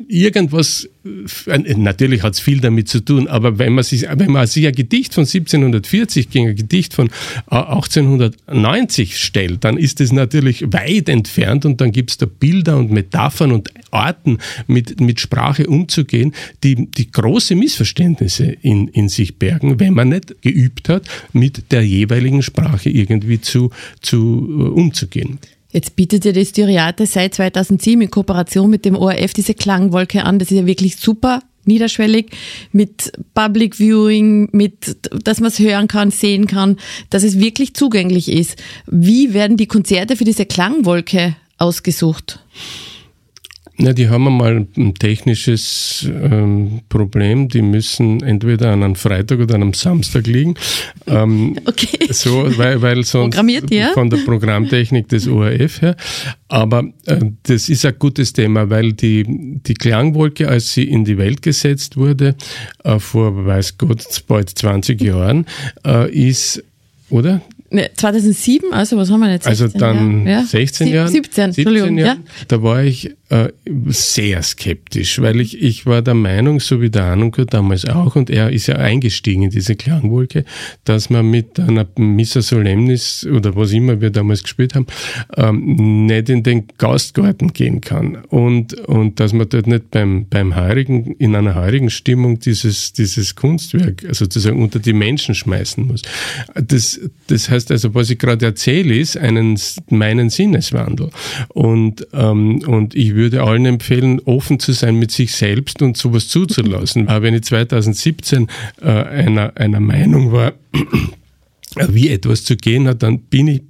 [0.07, 4.47] irgendwas, äh, natürlich hat es viel damit zu tun, aber wenn man sich, wenn man
[4.47, 7.11] sich ein Gedicht von 1740 gegen ein Gedicht von
[7.47, 12.77] 1890 äh, stellt, dann ist es natürlich weit entfernt und dann gibt es da Bilder
[12.77, 19.37] und Metaphern und Arten, mit, mit Sprache umzugehen, die, die große Missverständnisse in, in sich
[19.37, 23.71] bergen, wenn man nicht geübt hat, mit der jeweiligen Sprache irgendwie zu,
[24.01, 25.39] zu uh, umzugehen.
[25.71, 30.39] Jetzt bietet ja die Styriate seit 2007 in Kooperation mit dem ORF diese Klangwolke an.
[30.39, 32.31] Das ist ja wirklich super niederschwellig
[32.73, 36.79] mit Public Viewing, mit, dass man es hören kann, sehen kann,
[37.11, 38.57] dass es wirklich zugänglich ist.
[38.87, 42.41] Wie werden die Konzerte für diese Klangwolke ausgesucht?
[43.81, 47.49] Ja, die haben einmal ein technisches ähm, Problem.
[47.49, 50.55] Die müssen entweder an einem Freitag oder an einem Samstag liegen.
[51.07, 52.09] Ähm, okay.
[52.11, 53.93] So, weil, weil sonst ja?
[53.93, 55.97] von der Programmtechnik des ORF her.
[56.49, 59.25] Aber äh, das ist ein gutes Thema, weil die,
[59.65, 62.35] die Klangwolke, als sie in die Welt gesetzt wurde,
[62.83, 65.47] äh, vor, weiß Gott, bald 20 Jahren,
[65.87, 66.65] äh, ist,
[67.11, 67.43] oder?
[67.71, 69.47] 2007, also was haben wir jetzt?
[69.47, 70.47] Also dann Jahre?
[70.47, 71.09] 16 Jahre?
[71.09, 71.99] 17, 17 Entschuldigung.
[71.99, 72.33] Jahren, ja.
[72.49, 73.49] Da war ich äh,
[73.87, 78.31] sehr skeptisch, weil ich, ich war der Meinung, so wie der Anuka damals auch, und
[78.31, 80.47] er ist ja eingestiegen in diese Klangwolke,
[80.85, 84.87] dass man mit einer Missa Solemnis oder was immer wir damals gespielt haben,
[85.37, 88.17] ähm, nicht in den Gastgarten gehen kann.
[88.29, 93.35] Und, und dass man dort nicht beim, beim Heurigen, in einer heurigen Stimmung dieses, dieses
[93.35, 96.01] Kunstwerk sozusagen unter die Menschen schmeißen muss.
[96.55, 99.61] Das, das heißt also, was ich gerade erzähle, ist einen,
[99.91, 101.11] meinen Sinneswandel.
[101.49, 106.29] Und, ähm, und ich würde allen empfehlen, offen zu sein mit sich selbst und sowas
[106.29, 107.09] zuzulassen.
[107.09, 108.47] Aber wenn ich 2017
[108.81, 110.55] äh, einer, einer Meinung war,
[111.89, 113.63] wie etwas zu gehen hat, dann bin ich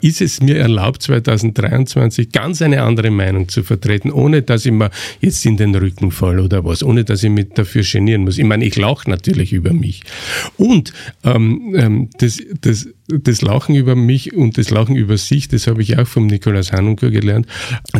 [0.00, 4.90] ist es mir erlaubt, 2023 ganz eine andere Meinung zu vertreten, ohne dass ich mir
[5.20, 8.38] jetzt in den Rücken falle oder was, ohne dass ich mich dafür genieren muss.
[8.38, 10.02] Ich meine, ich lache natürlich über mich.
[10.56, 10.94] Und
[11.24, 15.82] ähm, ähm das, das das Lachen über mich und das Lachen über sich, das habe
[15.82, 17.46] ich auch vom Nikolaus Hanukkah gelernt.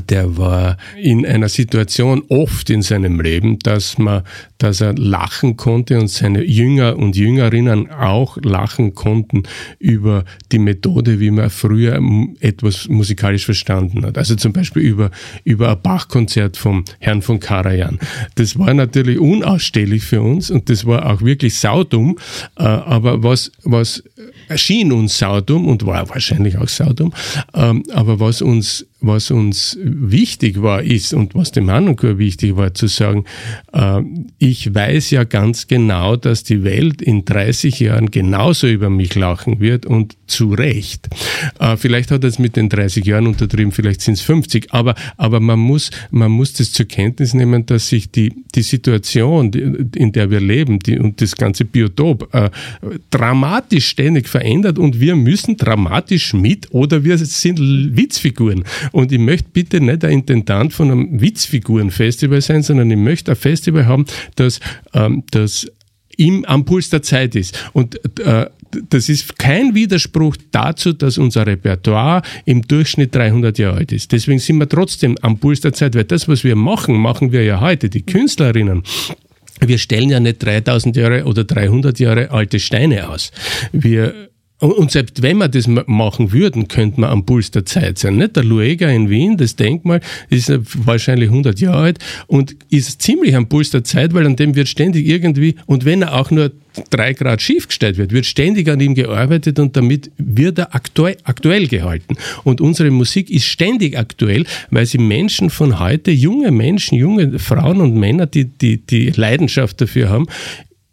[0.09, 4.23] Der war in einer Situation oft in seinem Leben, dass man,
[4.59, 9.45] dass er lachen konnte und seine Jünger und Jüngerinnen auch lachen konnten
[9.79, 12.01] über die Methode, wie man früher
[12.41, 14.19] etwas musikalisch verstanden hat.
[14.19, 15.11] Also zum Beispiel über,
[15.45, 17.99] über ein Bachkonzert vom Herrn von Karajan.
[18.35, 22.19] Das war natürlich unausstehlich für uns und das war auch wirklich saudum,
[22.59, 24.03] äh, aber was, was
[24.49, 27.13] erschien uns saudum und war wahrscheinlich auch saudum,
[27.55, 32.73] ähm, aber was uns was uns wichtig war, ist und was dem Hanukkah wichtig war,
[32.73, 33.25] zu sagen,
[33.73, 34.01] äh,
[34.39, 39.61] ich weiß ja ganz genau, dass die Welt in 30 Jahren genauso über mich lachen
[39.61, 41.09] wird und zu Recht.
[41.61, 44.95] Äh, vielleicht hat er es mit den 30 Jahren untertrieben, vielleicht sind es 50, aber,
[45.19, 50.13] aber man, muss, man muss das zur Kenntnis nehmen, dass sich die, die Situation, in
[50.13, 52.49] der wir leben die, und das ganze Biotop äh,
[53.11, 58.65] dramatisch ständig verändert und wir müssen dramatisch mit oder wir sind Witzfiguren.
[58.93, 63.37] Und ich möchte bitte nicht ein Intendant von einem Witzfigurenfestival sein, sondern ich möchte ein
[63.37, 64.61] Festival haben, das,
[64.95, 65.67] ähm, das
[66.17, 67.71] im, am Puls der Zeit ist.
[67.73, 68.47] Und äh,
[68.89, 74.13] das ist kein Widerspruch dazu, dass unser Repertoire im Durchschnitt 300 Jahre alt ist.
[74.13, 77.45] Deswegen sind wir trotzdem am Puls der Zeit, weil das, was wir machen, machen wir
[77.45, 77.89] ja heute.
[77.89, 78.83] Die Künstlerinnen,
[79.61, 83.31] wir stellen ja nicht 3000 Jahre oder 300 Jahre alte Steine aus.
[83.73, 84.29] Wir
[84.59, 88.17] und selbst wenn wir das machen würden, könnte man am Puls der Zeit sein.
[88.17, 88.37] Nicht?
[88.37, 90.01] Der Luega in Wien, das Denkmal,
[90.31, 90.51] ist
[90.87, 94.69] wahrscheinlich 100 Jahre alt und ist ziemlich am Puls der Zeit, weil an dem wird
[94.69, 96.53] ständig irgendwie, und wenn er auch nur
[96.91, 101.17] drei Grad schief gestellt wird, wird ständig an ihm gearbeitet und damit wird er aktuell,
[101.25, 102.17] aktuell gehalten.
[102.45, 107.81] Und unsere Musik ist ständig aktuell, weil sie Menschen von heute, junge Menschen, junge Frauen
[107.81, 110.27] und Männer, die die, die Leidenschaft dafür haben,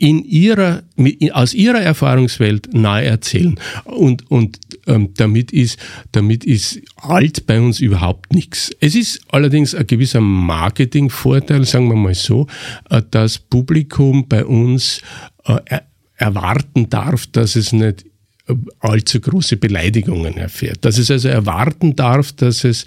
[0.04, 0.84] in ihrer,
[1.32, 3.56] aus ihrer Erfahrungswelt nahe erzählen.
[3.86, 5.80] Und, und ähm, damit, ist,
[6.12, 8.70] damit ist alt bei uns überhaupt nichts.
[8.82, 12.48] Es ist allerdings ein gewisser Marketingvorteil, sagen wir mal so,
[12.90, 15.00] äh, das Publikum bei uns
[15.46, 15.80] äh,
[16.18, 18.04] erwarten darf, dass es nicht
[18.50, 20.84] äh, allzu große Beleidigungen erfährt.
[20.84, 22.84] Dass es also erwarten darf, dass es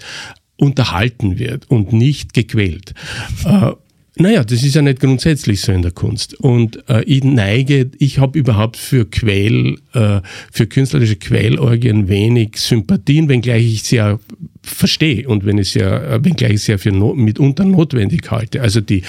[0.55, 2.93] unterhalten wird und nicht gequält.
[4.19, 6.33] Naja, das ist ja nicht grundsätzlich so in der Kunst.
[6.33, 13.29] Und äh, ich neige, ich habe überhaupt für Quäl, äh, für künstlerische Quälorgien wenig Sympathien,
[13.29, 14.19] wenngleich ich sie ja
[14.67, 18.61] verstehe und wenn ich es ja, wenngleich ich ja für no, mitunter notwendig halte.
[18.61, 19.03] Also die,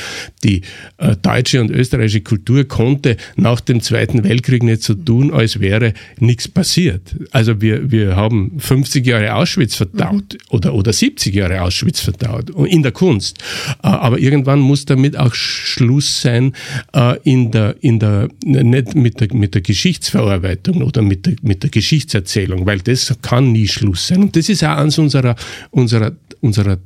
[0.45, 0.63] die
[0.99, 5.95] äh, deutsche und österreichische Kultur konnte nach dem Zweiten Weltkrieg nicht so tun, als wäre
[6.19, 7.17] nichts passiert.
[7.31, 10.39] Also wir, wir haben 50 Jahre Auschwitz verdaut mhm.
[10.51, 13.39] oder, oder 70 Jahre Auschwitz verdaut in der Kunst.
[13.83, 16.53] Äh, aber irgendwann muss damit auch Schluss sein
[16.95, 21.63] äh, in der, in der, nicht mit der, mit der Geschichtsverarbeitung oder mit der, mit
[21.63, 24.23] der Geschichtserzählung, weil das kann nie Schluss sein.
[24.23, 25.37] Und das ist auch eines unserer
[25.71, 26.79] unserer, unserer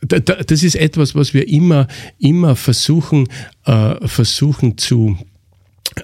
[0.00, 1.88] das ist etwas, was wir immer,
[2.18, 3.28] immer versuchen,
[3.64, 5.18] äh, versuchen zu,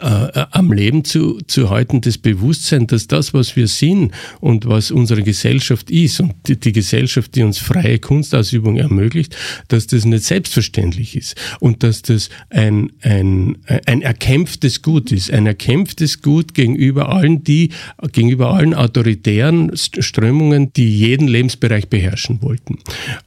[0.01, 4.91] äh, am Leben zu, zu halten, das Bewusstsein, dass das, was wir sind und was
[4.91, 9.37] unsere Gesellschaft ist und die, die, Gesellschaft, die uns freie Kunstausübung ermöglicht,
[9.69, 15.47] dass das nicht selbstverständlich ist und dass das ein, ein, ein erkämpftes Gut ist, ein
[15.47, 17.71] erkämpftes Gut gegenüber allen, die,
[18.13, 22.79] gegenüber allen autoritären Strömungen, die jeden Lebensbereich beherrschen wollten.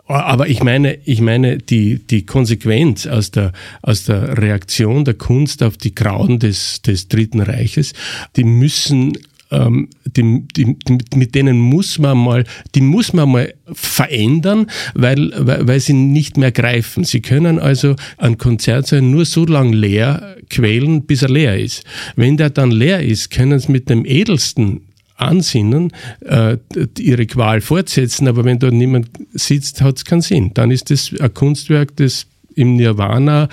[0.06, 5.64] Aber ich meine, ich meine, die, die Konsequenz aus der, aus der Reaktion der Kunst
[5.64, 7.94] auf die Grauen des des, Dritten Reiches,
[8.36, 9.18] die müssen
[9.50, 10.76] ähm, die, die,
[11.16, 12.44] mit denen muss man mal,
[12.76, 17.06] die muss man mal verändern, weil, weil, weil sie nicht mehr greifen.
[17.06, 21.84] Sie können also ein Konzertsaal nur so lange leer quälen, bis er leer ist.
[22.18, 24.82] Wenn der dann leer ist, können sie mit dem edelsten
[25.16, 25.92] Ansinnen
[26.26, 26.58] äh,
[27.00, 30.52] ihre Qual fortsetzen, aber wenn dort niemand sitzt, hat es keinen Sinn.
[30.54, 32.28] Dann ist das ein Kunstwerk, das
[32.58, 33.50] im Nirvana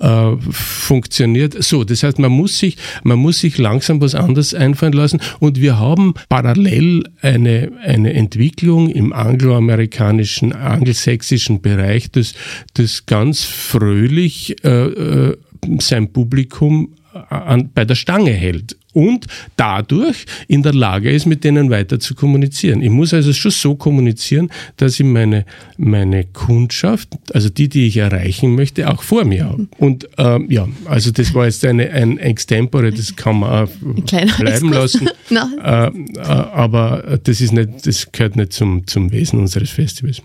[0.00, 1.62] äh, funktioniert.
[1.62, 5.60] So, das heißt, man muss sich, man muss sich langsam was anderes einfallen lassen und
[5.60, 12.34] wir haben parallel eine, eine Entwicklung im angloamerikanischen, angelsächsischen Bereich, das,
[12.74, 15.36] das ganz fröhlich äh, äh
[15.80, 16.94] sein Publikum
[17.28, 22.14] an, bei der Stange hält und dadurch in der Lage ist, mit denen weiter zu
[22.14, 22.82] kommunizieren.
[22.82, 25.44] Ich muss also schon so kommunizieren, dass ich meine,
[25.76, 29.68] meine Kundschaft, also die, die ich erreichen möchte, auch vor mir habe.
[29.78, 33.70] Und ähm, ja, also das war jetzt eine, ein Extempore, das kann man auch
[34.38, 35.08] bleiben lassen.
[35.30, 40.22] äh, äh, aber das ist nicht, das gehört nicht zum, zum Wesen unseres Festivals.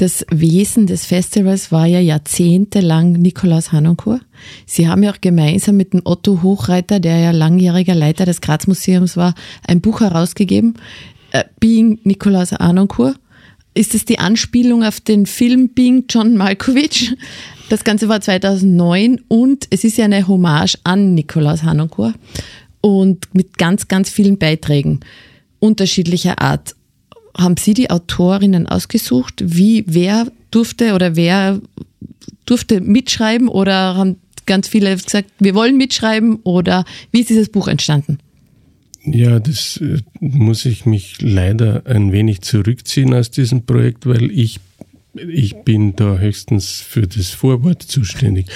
[0.00, 4.22] Das Wesen des Festivals war ja jahrzehntelang Nikolaus Hanoncourt.
[4.64, 8.66] Sie haben ja auch gemeinsam mit dem Otto Hochreiter, der ja langjähriger Leiter des Graz
[8.66, 9.34] Museums war,
[9.66, 10.72] ein Buch herausgegeben,
[11.32, 13.16] äh, Being Nikolaus Hanoncourt.
[13.74, 17.14] Ist es die Anspielung auf den Film Being John Malkovich?
[17.68, 22.14] Das Ganze war 2009 und es ist ja eine Hommage an Nikolaus Hanoncourt
[22.80, 25.00] und mit ganz, ganz vielen Beiträgen
[25.58, 26.74] unterschiedlicher Art
[27.40, 29.42] haben Sie die Autorinnen ausgesucht?
[29.44, 31.60] Wie, wer durfte oder wer
[32.46, 34.16] durfte mitschreiben oder haben
[34.46, 38.18] ganz viele gesagt, wir wollen mitschreiben oder wie ist dieses Buch entstanden?
[39.04, 44.60] Ja, das äh, muss ich mich leider ein wenig zurückziehen aus diesem Projekt, weil ich
[45.14, 48.46] ich bin da höchstens für das Vorwort zuständig.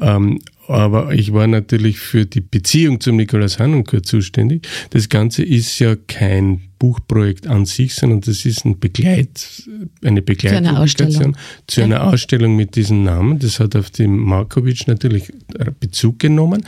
[0.00, 0.40] Ähm,
[0.70, 4.68] aber ich war natürlich für die Beziehung zum Nikolaus Hannenkurt zuständig.
[4.90, 9.64] Das Ganze ist ja kein Buchprojekt an sich, sondern das ist ein Begleit,
[10.04, 11.36] eine Begleitpublikation
[11.66, 13.40] zu einer Ausstellung mit diesem Namen.
[13.40, 15.32] Das hat auf den Markovic natürlich
[15.80, 16.64] Bezug genommen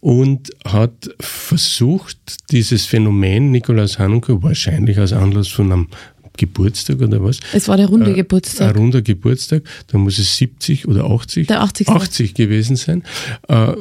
[0.00, 2.18] und hat versucht,
[2.52, 5.88] dieses Phänomen Nikolaus Hanukkah wahrscheinlich als Anlass von einem
[6.36, 7.40] Geburtstag oder was?
[7.52, 8.70] Es war der runde äh, Geburtstag.
[8.70, 11.88] Ein runder Geburtstag, da muss es 70 oder 80, der 80.
[11.88, 13.02] 80 gewesen sein.
[13.48, 13.72] Äh,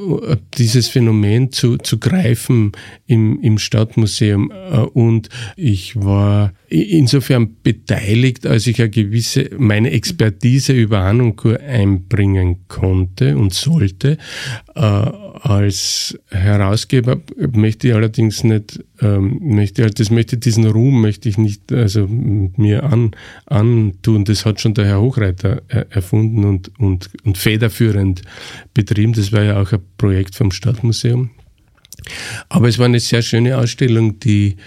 [0.58, 2.72] dieses Phänomen zu, zu greifen
[3.08, 4.52] im, im Stadtmuseum.
[4.52, 12.68] Äh, und ich war insofern beteiligt, als ich eine gewisse, meine Expertise über Hanunkur einbringen
[12.68, 14.18] konnte und sollte.
[14.76, 21.38] Äh, als Herausgeber möchte ich allerdings nicht, ähm, möchte, das möchte diesen Ruhm möchte ich
[21.38, 23.12] nicht also mir an,
[23.46, 24.26] antun.
[24.26, 28.22] Das hat schon der Herr Hochreiter erfunden und, und, und federführend
[28.74, 29.14] betrieben.
[29.14, 31.30] Das war ja auch ein Projekt vom Stadtmuseum.
[32.50, 34.58] Aber es war eine sehr schöne Ausstellung, die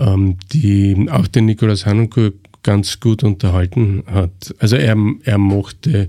[0.00, 2.32] ähm, die auch den Nikolaus Hanunkur
[2.62, 4.54] ganz gut unterhalten hat.
[4.58, 6.08] Also er, er mochte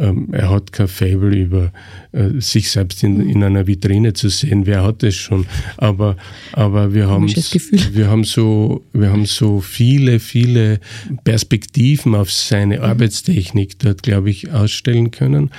[0.00, 1.72] ähm, er hat kein Fable über
[2.12, 4.64] äh, sich selbst in, in einer Vitrine zu sehen.
[4.66, 5.46] Wer hat das schon?
[5.76, 6.16] Aber,
[6.52, 10.80] aber wir haben, wir haben so, wir haben so viele, viele
[11.24, 12.84] Perspektiven auf seine mhm.
[12.84, 15.50] Arbeitstechnik dort, glaube ich, ausstellen können.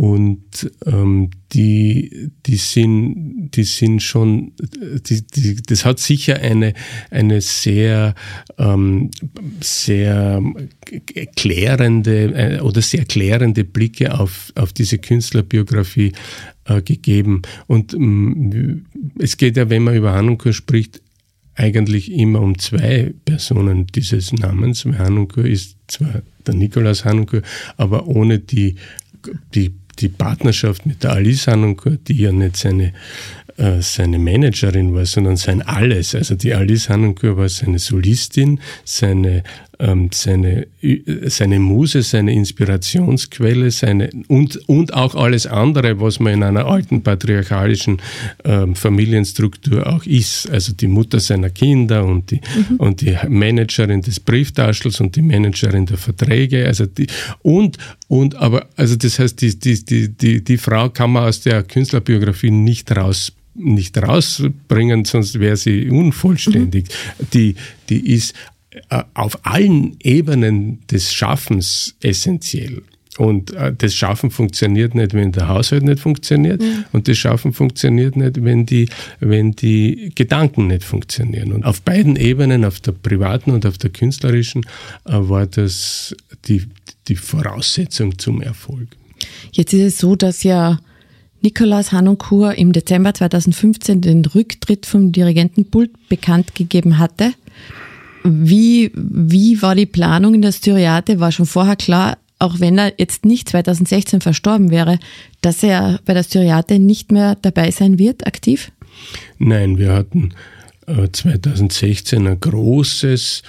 [0.00, 4.52] Und ähm, die, die sind, die sind schon,
[5.06, 6.72] die, die, das hat sicher eine,
[7.10, 8.14] eine sehr,
[8.56, 9.10] ähm,
[9.60, 10.42] sehr
[11.36, 16.12] klärende äh, oder sehr klärende Blicke auf, auf diese Künstlerbiografie
[16.64, 17.42] äh, gegeben.
[17.66, 18.86] Und ähm,
[19.18, 21.02] es geht ja, wenn man über Hanukkah spricht,
[21.56, 24.86] eigentlich immer um zwei Personen dieses Namens.
[24.86, 27.42] Hanukkah ist zwar der Nikolaus Hanukkah,
[27.76, 28.76] aber ohne die,
[29.54, 32.92] die die Partnerschaft mit der Alice Hanunkur, die ja nicht seine,
[33.56, 36.14] äh, seine Managerin war, sondern sein Alles.
[36.14, 39.42] Also die Alice Hanunkur war seine Solistin, seine
[39.80, 40.66] ähm, seine,
[41.26, 47.02] seine Muse, seine Inspirationsquelle, seine, und, und auch alles andere, was man in einer alten
[47.02, 48.00] patriarchalischen
[48.44, 50.48] ähm, Familienstruktur auch ist.
[50.50, 52.76] Also die Mutter seiner Kinder und die, mhm.
[52.76, 56.66] und die Managerin des Brieftaschels und die Managerin der Verträge.
[56.66, 57.06] Also die,
[57.42, 57.78] und,
[58.08, 61.62] und aber, also das heißt, die, die, die, die, die Frau kann man aus der
[61.62, 66.86] Künstlerbiografie nicht raus nicht rausbringen, sonst wäre sie unvollständig.
[66.86, 67.26] Mhm.
[67.34, 67.54] Die,
[67.88, 68.34] die ist
[69.14, 72.82] auf allen Ebenen des Schaffens essentiell.
[73.18, 76.62] Und äh, das Schaffen funktioniert nicht, wenn der Haushalt nicht funktioniert.
[76.62, 76.84] Mhm.
[76.92, 81.52] Und das Schaffen funktioniert nicht, wenn die, wenn die Gedanken nicht funktionieren.
[81.52, 84.62] Und auf beiden Ebenen, auf der privaten und auf der künstlerischen,
[85.04, 86.14] äh, war das
[86.46, 86.62] die,
[87.08, 88.88] die Voraussetzung zum Erfolg.
[89.52, 90.78] Jetzt ist es so, dass ja
[91.42, 97.32] Nikolaus Hanonkur im Dezember 2015 den Rücktritt vom Dirigentenpult bekannt gegeben hatte.
[98.22, 101.20] Wie, wie war die Planung in der Styriate?
[101.20, 104.98] War schon vorher klar, auch wenn er jetzt nicht 2016 verstorben wäre,
[105.40, 108.72] dass er bei der Styriate nicht mehr dabei sein wird, aktiv?
[109.38, 110.34] Nein, wir hatten
[111.12, 113.42] 2016 äh, ein großes,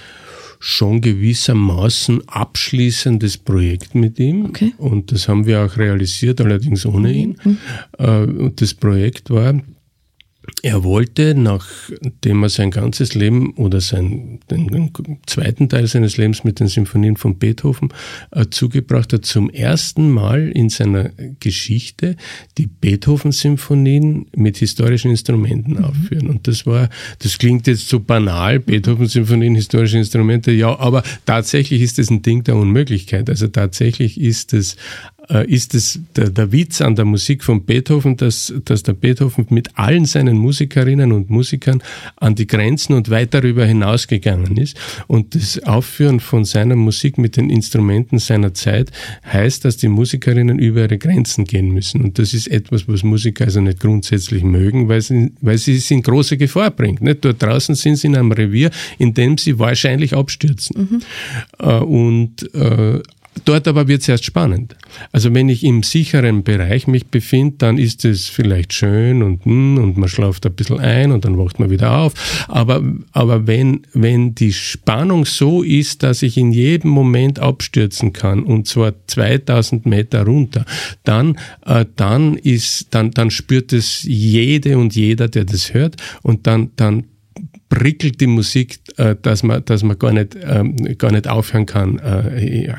[0.58, 4.46] schon gewissermaßen abschließendes Projekt mit ihm.
[4.46, 4.72] Okay.
[4.78, 7.14] Und das haben wir auch realisiert, allerdings ohne mhm.
[7.14, 7.36] ihn.
[7.42, 7.58] Mhm.
[8.38, 9.60] Und das Projekt war
[10.62, 14.92] er wollte, nachdem er sein ganzes Leben oder sein, den,
[15.26, 17.88] zweiten Teil seines Lebens mit den Symphonien von Beethoven
[18.30, 21.10] äh, zugebracht hat, zum ersten Mal in seiner
[21.40, 22.16] Geschichte
[22.58, 25.84] die Beethoven-Symphonien mit historischen Instrumenten mhm.
[25.84, 26.28] aufführen.
[26.28, 26.88] Und das war,
[27.18, 32.44] das klingt jetzt so banal, Beethoven-Symphonien, historische Instrumente, ja, aber tatsächlich ist es ein Ding
[32.44, 33.28] der Unmöglichkeit.
[33.28, 34.76] Also tatsächlich ist es
[35.46, 39.78] ist es der, der, Witz an der Musik von Beethoven, dass, dass der Beethoven mit
[39.78, 41.82] allen seinen Musikerinnen und Musikern
[42.16, 44.76] an die Grenzen und weit darüber hinausgegangen ist.
[45.06, 48.90] Und das Aufführen von seiner Musik mit den Instrumenten seiner Zeit
[49.24, 52.02] heißt, dass die Musikerinnen über ihre Grenzen gehen müssen.
[52.02, 55.90] Und das ist etwas, was Musiker also nicht grundsätzlich mögen, weil sie, weil sie es
[55.90, 57.00] in große Gefahr bringt.
[57.00, 57.24] Nicht?
[57.24, 60.88] Dort draußen sind sie in einem Revier, in dem sie wahrscheinlich abstürzen.
[60.90, 61.02] Mhm.
[61.58, 63.00] Äh, und äh,
[63.44, 64.76] Dort aber wird es erst spannend.
[65.10, 69.78] Also wenn ich im sicheren Bereich mich befinde, dann ist es vielleicht schön und, hm,
[69.78, 72.12] und man schlaft ein bisschen ein und dann wacht man wieder auf.
[72.48, 78.42] Aber, aber wenn, wenn die Spannung so ist, dass ich in jedem Moment abstürzen kann
[78.42, 80.66] und zwar 2000 Meter runter,
[81.04, 86.46] dann, äh, dann ist, dann, dann spürt es jede und jeder, der das hört und
[86.46, 87.04] dann, dann
[87.72, 91.98] prickelt die Musik, äh, dass man, dass man gar nicht, ähm, gar nicht aufhören kann,
[92.00, 92.70] äh,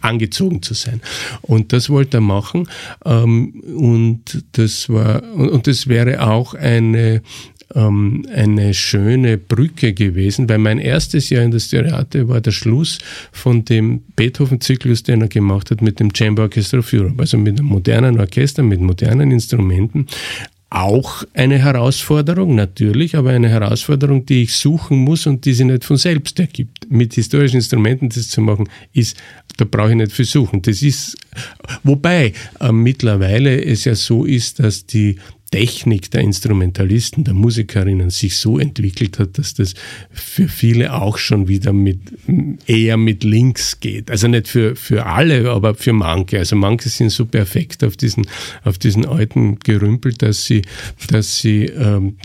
[0.00, 1.00] angezogen zu sein.
[1.42, 2.68] Und das wollte er machen.
[3.04, 7.22] Ähm, und das war, und das wäre auch eine,
[7.76, 12.98] ähm, eine schöne Brücke gewesen, weil mein erstes Jahr in der Styriate war der Schluss
[13.30, 17.60] von dem Beethoven-Zyklus, den er gemacht hat mit dem Chamber Orchestra of Europe, also mit
[17.60, 20.08] einem modernen Orchester, mit modernen Instrumenten,
[20.74, 25.84] auch eine Herausforderung, natürlich, aber eine Herausforderung, die ich suchen muss und die sich nicht
[25.84, 26.90] von selbst ergibt.
[26.90, 29.18] Mit historischen Instrumenten das zu machen, ist,
[29.58, 30.62] da brauche ich nicht viel suchen.
[30.62, 31.18] Das ist,
[31.82, 35.16] wobei äh, mittlerweile es ja so ist, dass die
[35.52, 39.74] Technik der Instrumentalisten, der Musikerinnen sich so entwickelt hat, dass das
[40.10, 42.00] für viele auch schon wieder mit,
[42.66, 44.10] eher mit Links geht.
[44.10, 46.38] Also nicht für, für alle, aber für manche.
[46.38, 48.26] Also manche sind so perfekt auf diesen,
[48.64, 50.62] auf diesen alten Gerümpel, dass sie,
[51.08, 52.16] dass sie ähm,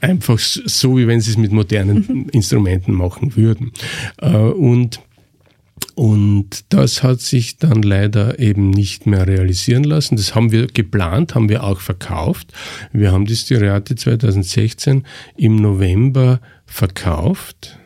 [0.00, 2.26] einfach so, wie wenn sie es mit modernen mhm.
[2.32, 3.70] Instrumenten machen würden.
[4.20, 5.00] Äh, und
[5.94, 10.16] und das hat sich dann leider eben nicht mehr realisieren lassen.
[10.16, 12.52] Das haben wir geplant, haben wir auch verkauft.
[12.92, 15.04] Wir haben die Styriate 2016
[15.36, 17.78] im November verkauft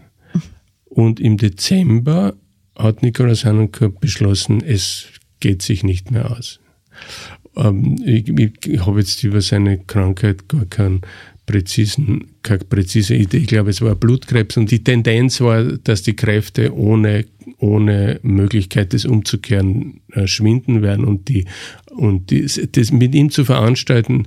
[0.85, 2.35] und im Dezember
[2.77, 5.07] hat Nikolaus Hanenka beschlossen, es
[5.41, 6.61] geht sich nicht mehr aus.
[7.57, 11.01] Ähm, ich, ich habe jetzt über seine Krankheit gar keinen
[11.47, 13.39] präzisen, keine präzise Idee.
[13.39, 17.25] Ich glaube, es war Blutkrebs und die Tendenz war, dass die Kräfte ohne,
[17.59, 21.47] ohne Möglichkeit, das umzukehren, äh, schwinden werden und die,
[21.91, 24.27] und die, das mit ihm zu veranstalten,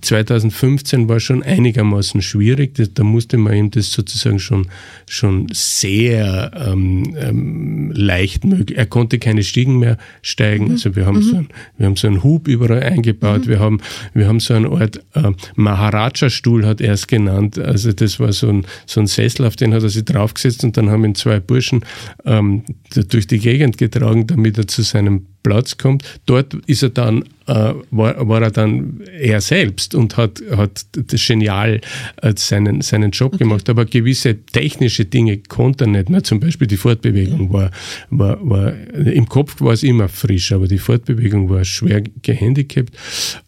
[0.00, 2.74] 2015 war schon einigermaßen schwierig.
[2.94, 4.68] Da musste man ihm das sozusagen schon,
[5.08, 8.78] schon sehr ähm, ähm, leicht möglich.
[8.78, 10.66] Er konnte keine Stiegen mehr steigen.
[10.66, 10.70] Mhm.
[10.72, 11.22] Also wir haben, mhm.
[11.22, 13.46] so ein, wir haben so einen Hub überall eingebaut.
[13.46, 13.48] Mhm.
[13.48, 13.80] Wir, haben,
[14.14, 17.58] wir haben so eine Art äh, Maharaja-Stuhl, hat er es genannt.
[17.58, 20.76] Also das war so ein, so ein Sessel, auf den hat er sich draufgesetzt und
[20.76, 21.84] dann haben ihn zwei Burschen
[22.24, 22.64] ähm,
[23.08, 26.04] durch die Gegend getragen, damit er zu seinem Platz kommt.
[26.26, 31.26] Dort ist er dann, äh, war, war, er dann er selbst und hat, hat das
[31.26, 31.80] genial
[32.22, 33.44] äh, seinen, seinen Job okay.
[33.44, 33.68] gemacht.
[33.68, 36.22] Aber gewisse technische Dinge konnte er nicht mehr.
[36.22, 37.70] Zum Beispiel die Fortbewegung war,
[38.10, 42.96] war, war, im Kopf war es immer frisch, aber die Fortbewegung war schwer gehandicapt.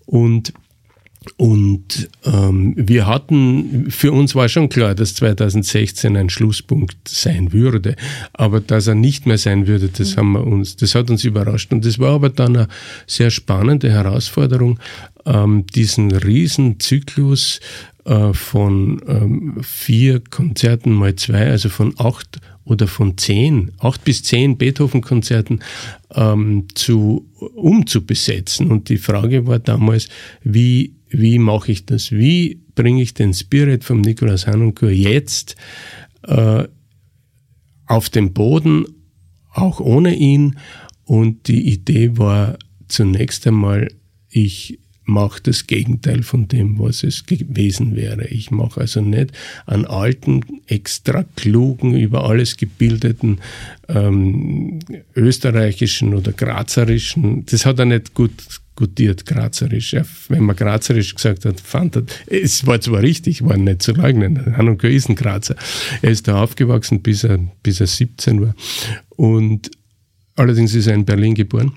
[0.07, 0.53] Und
[1.37, 7.97] und ähm, wir hatten, für uns war schon klar, dass 2016 ein Schlusspunkt sein würde.
[8.33, 11.73] Aber dass er nicht mehr sein würde, das haben wir uns, das hat uns überrascht.
[11.73, 12.68] Und das war aber dann eine
[13.07, 14.81] sehr spannende Herausforderung,
[15.27, 17.61] ähm, diesen Riesenzyklus
[18.05, 24.22] äh, von ähm, vier Konzerten mal zwei, also von acht oder von zehn, acht bis
[24.22, 25.61] zehn Beethoven-Konzerten
[26.14, 28.70] ähm, zu umzubesetzen.
[28.70, 30.09] Und die Frage war damals,
[30.42, 32.12] wie wie mache ich das?
[32.12, 35.57] Wie bringe ich den Spirit vom Nikolaus Hanunkur jetzt
[36.22, 36.64] äh,
[37.86, 38.86] auf den Boden,
[39.53, 40.59] auch ohne ihn?
[41.05, 43.88] Und die Idee war zunächst einmal,
[44.28, 44.78] ich
[45.11, 48.27] mache das Gegenteil von dem, was es gewesen wäre.
[48.29, 49.33] Ich mache also nicht
[49.67, 53.41] einen alten, extra klugen, über alles gebildeten
[53.89, 54.79] ähm,
[55.15, 58.33] österreichischen oder grazerischen, das hat er nicht gut
[58.81, 59.93] gutiert, Grazerisch.
[59.93, 63.93] Ja, wenn man Grazerisch gesagt hat, fand er, es war zwar richtig, war nicht zu
[63.93, 65.55] leugnen, Hanunka ist ein Grazer.
[66.01, 68.55] Er ist da aufgewachsen, bis er, bis er 17 war.
[69.11, 69.71] Und
[70.35, 71.73] allerdings ist er in Berlin geboren.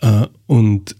[0.00, 0.96] Äh, und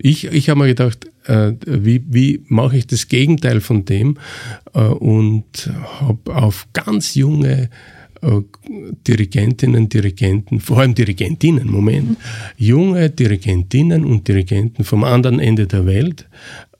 [0.00, 4.18] ich, ich habe mir gedacht, äh, wie, wie mache ich das Gegenteil von dem?
[4.74, 7.70] Äh, und habe auf ganz junge
[8.22, 12.16] Dirigentinnen, Dirigenten, vor allem Dirigentinnen, Moment, mhm.
[12.56, 16.28] junge Dirigentinnen und Dirigenten vom anderen Ende der Welt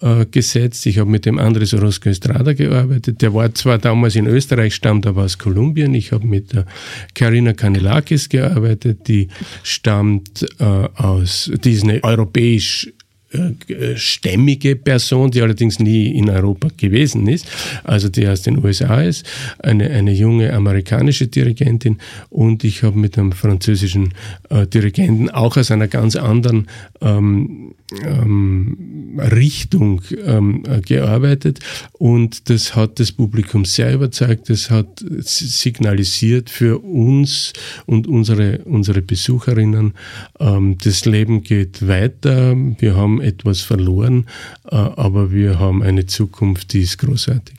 [0.00, 0.86] äh, gesetzt.
[0.86, 3.22] Ich habe mit dem Andres Orozco Estrada gearbeitet.
[3.22, 5.94] Der war zwar damals in Österreich, stammt aber aus Kolumbien.
[5.94, 6.66] Ich habe mit der
[7.14, 9.28] Karina Kanelakis gearbeitet, die
[9.62, 12.92] stammt äh, aus, die ist eine europäisch
[13.32, 17.46] äh, stämmige Person, die allerdings nie in Europa gewesen ist,
[17.84, 19.26] also die aus den USA ist,
[19.58, 21.98] eine, eine junge amerikanische Dirigentin
[22.30, 24.12] und ich habe mit einem französischen
[24.50, 26.68] äh, Dirigenten auch aus einer ganz anderen
[27.00, 27.74] ähm,
[28.04, 31.60] ähm, Richtung ähm, gearbeitet
[31.92, 37.52] und das hat das Publikum sehr überzeugt, das hat signalisiert für uns
[37.86, 39.94] und unsere, unsere Besucherinnen,
[40.40, 44.26] ähm, das Leben geht weiter, wir haben etwas verloren,
[44.70, 47.56] äh, aber wir haben eine Zukunft, die ist großartig.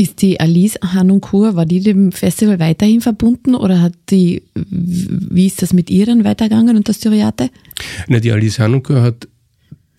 [0.00, 5.60] Ist die Alice Hanunkur, war die dem Festival weiterhin verbunden oder hat die, wie ist
[5.60, 7.50] das mit ihr dann weitergegangen und das Styriate?
[8.08, 9.28] Na, die Alice Hanunkur hat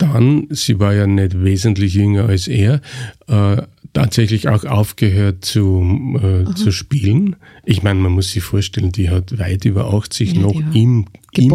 [0.01, 2.81] dann, sie war ja nicht wesentlich jünger als er,
[3.27, 3.61] äh,
[3.93, 7.35] tatsächlich auch aufgehört zu, äh, zu spielen.
[7.65, 11.51] Ich meine, man muss sich vorstellen, die hat weit über 80 ja, noch im, im,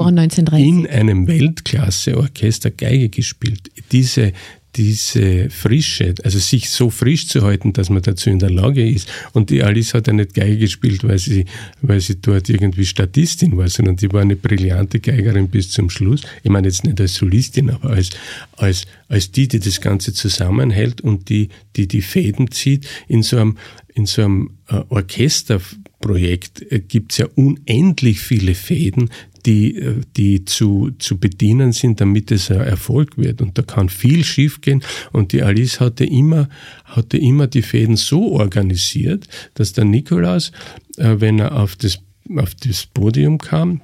[0.53, 3.71] in einem Weltklasse-Orchester Geige gespielt.
[3.91, 4.33] Diese,
[4.77, 9.09] diese Frische, also sich so frisch zu halten, dass man dazu in der Lage ist.
[9.33, 11.47] Und die Alice hat ja nicht Geige gespielt, weil sie,
[11.81, 16.23] weil sie dort irgendwie Statistin war, sondern die war eine brillante Geigerin bis zum Schluss.
[16.43, 18.11] Ich meine jetzt nicht als Solistin, aber als,
[18.57, 23.39] als, als die, die das Ganze zusammenhält und die, die die Fäden zieht in so
[23.39, 23.57] einem,
[23.95, 29.11] in so einem äh, Orchesterprojekt äh, gibt es ja unendlich viele Fäden,
[29.47, 33.41] die, die zu, zu bedienen sind, damit es ein Erfolg wird.
[33.41, 34.83] Und da kann viel schiefgehen.
[35.13, 36.49] Und die Alice hatte immer,
[36.85, 40.53] hatte immer die Fäden so organisiert, dass der Nikolaus,
[40.97, 42.01] äh, wenn er auf das,
[42.37, 43.81] auf das Podium kam,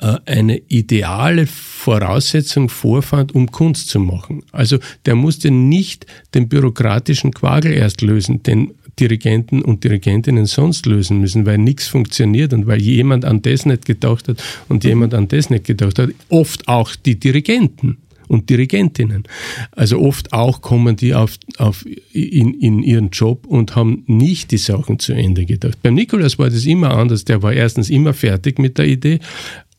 [0.00, 4.42] äh, eine ideale Voraussetzung vorfand, um Kunst zu machen.
[4.52, 11.20] Also der musste nicht den bürokratischen Quagel erst lösen, den Dirigenten und Dirigentinnen sonst lösen
[11.20, 15.28] müssen, weil nichts funktioniert und weil jemand an das nicht gedacht hat und jemand an
[15.28, 16.10] das nicht gedacht hat.
[16.30, 19.24] Oft auch die Dirigenten und Dirigentinnen.
[19.72, 24.58] Also oft auch kommen die auf, auf in, in ihren Job und haben nicht die
[24.58, 25.78] Sachen zu Ende gedacht.
[25.82, 27.24] Beim Nikolaus war das immer anders.
[27.24, 29.20] Der war erstens immer fertig mit der Idee,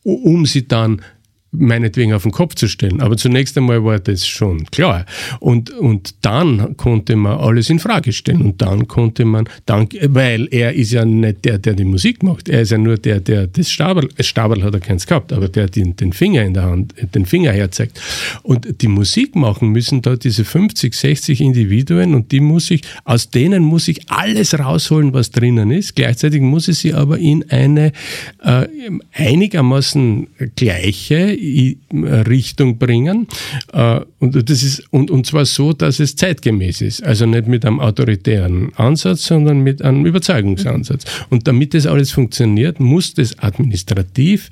[0.04, 1.02] um sie dann
[1.60, 3.02] meinetwegen auf den Kopf zu stellen.
[3.02, 5.06] Aber zunächst einmal war das schon klar.
[5.40, 8.42] Und, und dann konnte man alles in Frage stellen.
[8.42, 12.50] Und dann konnte man, dann, weil er ist ja nicht der, der die Musik macht.
[12.50, 15.68] Er ist ja nur der, der das Stabel, Stabel hat er keins gehabt, aber der
[15.68, 18.00] den, den Finger in der Hand, den Finger herzeigt.
[18.44, 23.30] Und die Musik machen müssen da diese 50, 60 Individuen und die muss ich, aus
[23.30, 25.96] denen muss ich alles rausholen, was drinnen ist.
[25.96, 27.92] Gleichzeitig muss ich sie aber in eine
[28.44, 28.68] äh,
[29.14, 31.34] einigermaßen gleiche
[31.92, 33.28] Richtung bringen.
[33.74, 37.04] Äh, und, das ist, und, und zwar so, dass es zeitgemäß ist.
[37.04, 41.06] Also nicht mit einem autoritären Ansatz, sondern mit einem Überzeugungsansatz.
[41.30, 44.50] Und damit das alles funktioniert, muss das administrativ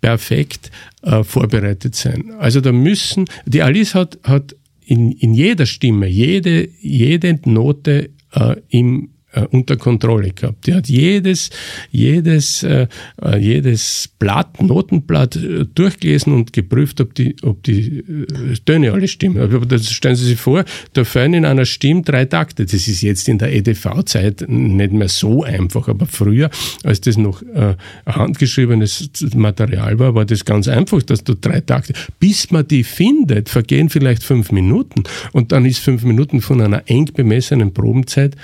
[0.00, 0.70] perfekt
[1.02, 2.32] äh, vorbereitet sein.
[2.38, 8.56] Also da müssen, die Alice hat, hat in, in jeder Stimme, jede, jede Note äh,
[8.68, 10.66] im äh, unter Kontrolle gehabt.
[10.66, 11.50] Die hat jedes,
[11.90, 12.86] jedes, äh,
[13.22, 19.08] äh, jedes Blatt, Notenblatt äh, durchgelesen und geprüft, ob die, ob die äh, Töne alle
[19.08, 19.38] stimmen.
[19.38, 20.64] Aber das stellen Sie sich vor,
[20.94, 22.64] da fallen in einer Stimme drei Takte.
[22.64, 26.50] Das ist jetzt in der EDV-Zeit nicht mehr so einfach, aber früher,
[26.84, 27.74] als das noch äh,
[28.06, 33.48] handgeschriebenes Material war, war das ganz einfach, dass du drei Takte, bis man die findet,
[33.48, 35.02] vergehen vielleicht fünf Minuten
[35.32, 38.36] und dann ist fünf Minuten von einer eng bemessenen Probenzeit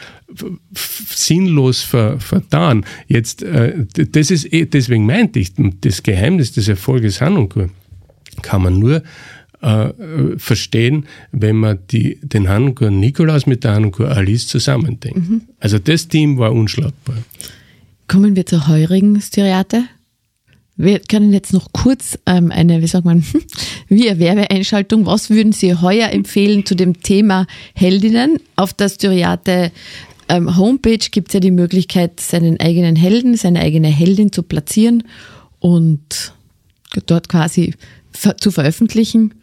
[0.74, 2.84] sinnlos ver, vertan.
[3.06, 7.68] Jetzt, äh, das ist, eh, deswegen meinte ich, das Geheimnis des Erfolges Hanukkah
[8.42, 9.02] kann man nur
[9.64, 9.88] äh,
[10.36, 15.28] verstehen, wenn man die, den Hanukkah Nikolaus mit der Hanukkah Alice zusammendenkt.
[15.28, 15.42] Mhm.
[15.58, 17.16] Also das Team war unschlagbar.
[18.08, 19.84] Kommen wir zur heurigen Styriate.
[20.76, 23.24] Wir können jetzt noch kurz ähm, eine, wie sagt man,
[23.88, 25.06] wie Werbeeinschaltung.
[25.06, 29.70] Was würden Sie heuer empfehlen zu dem Thema Heldinnen auf der Styriate
[30.28, 35.04] ähm, Homepage gibt es ja die Möglichkeit, seinen eigenen Helden, seine eigene Heldin zu platzieren
[35.60, 36.34] und
[37.06, 37.74] dort quasi
[38.12, 39.34] zu veröffentlichen.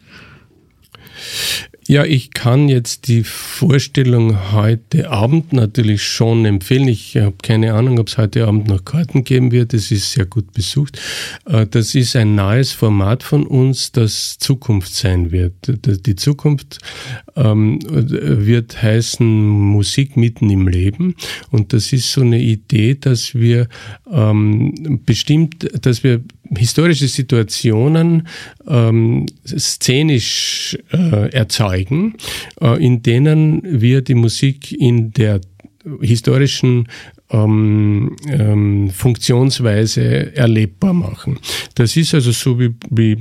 [1.88, 6.86] Ja, ich kann jetzt die Vorstellung heute Abend natürlich schon empfehlen.
[6.86, 9.74] Ich habe keine Ahnung, ob es heute Abend noch Karten geben wird.
[9.74, 11.00] Es ist sehr gut besucht.
[11.44, 15.54] Äh, das ist ein nahes Format von uns, das Zukunft sein wird.
[16.06, 16.78] Die Zukunft
[17.34, 21.16] ähm, wird heißen Musik mitten im Leben.
[21.50, 23.66] Und das ist so eine Idee, dass wir
[24.08, 26.20] ähm, bestimmt, dass wir
[26.56, 28.28] historische Situationen
[28.66, 32.14] ähm, szenisch äh, erzeugen,
[32.60, 35.40] äh, in denen wir die Musik in der
[36.00, 36.88] historischen
[37.30, 41.38] ähm, ähm, Funktionsweise erlebbar machen.
[41.74, 43.18] Das ist also so wie, wie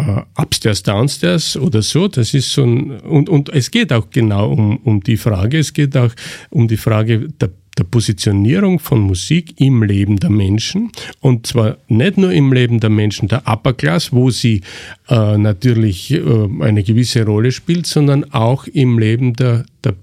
[0.00, 2.08] äh, Upstairs, Downstairs oder so.
[2.08, 5.72] Das ist so ein, und, und es geht auch genau um, um die Frage, es
[5.72, 6.12] geht auch
[6.50, 10.90] um die Frage der der Positionierung von Musik im Leben der Menschen
[11.20, 14.60] und zwar nicht nur im Leben der Menschen der Upper Class, wo sie
[15.08, 16.20] äh, natürlich äh,
[16.60, 19.94] eine gewisse Rolle spielt, sondern auch im Leben der, der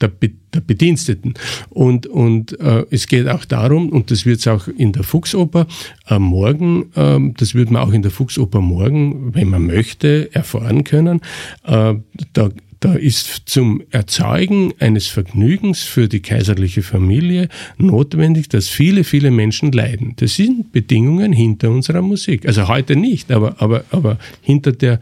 [0.00, 0.10] der,
[0.54, 1.34] der Bediensteten.
[1.70, 5.66] Und, und äh, es geht auch darum, und das wird es auch in der Fuchsoper
[6.08, 10.84] äh, morgen, äh, das wird man auch in der Fuchsoper morgen, wenn man möchte, erfahren
[10.84, 11.20] können.
[11.64, 11.94] Äh,
[12.32, 19.30] da da ist zum Erzeugen eines Vergnügens für die kaiserliche Familie notwendig, dass viele, viele
[19.30, 20.12] Menschen leiden.
[20.16, 22.46] Das sind Bedingungen hinter unserer Musik.
[22.46, 25.00] Also heute nicht, aber, aber, aber hinter der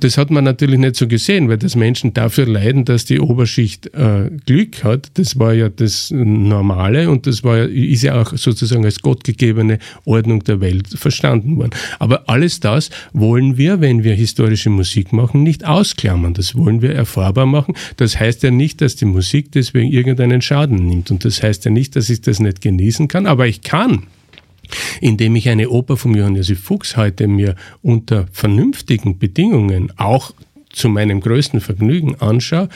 [0.00, 3.94] das hat man natürlich nicht so gesehen, weil das Menschen dafür leiden, dass die Oberschicht
[3.94, 5.10] äh, Glück hat.
[5.14, 9.78] Das war ja das Normale und das war ja, ist ja auch sozusagen als gottgegebene
[10.04, 11.70] Ordnung der Welt verstanden worden.
[11.98, 16.34] Aber alles das wollen wir, wenn wir historische Musik machen, nicht ausklammern.
[16.34, 17.74] Das wollen wir erfahrbar machen.
[17.96, 21.10] Das heißt ja nicht, dass die Musik deswegen irgendeinen Schaden nimmt.
[21.10, 23.26] Und das heißt ja nicht, dass ich das nicht genießen kann.
[23.26, 24.04] Aber ich kann
[25.00, 30.32] indem ich eine Oper von Johann Josef Fuchs heute mir unter vernünftigen Bedingungen auch
[30.70, 32.68] zu meinem größten Vergnügen anschaue,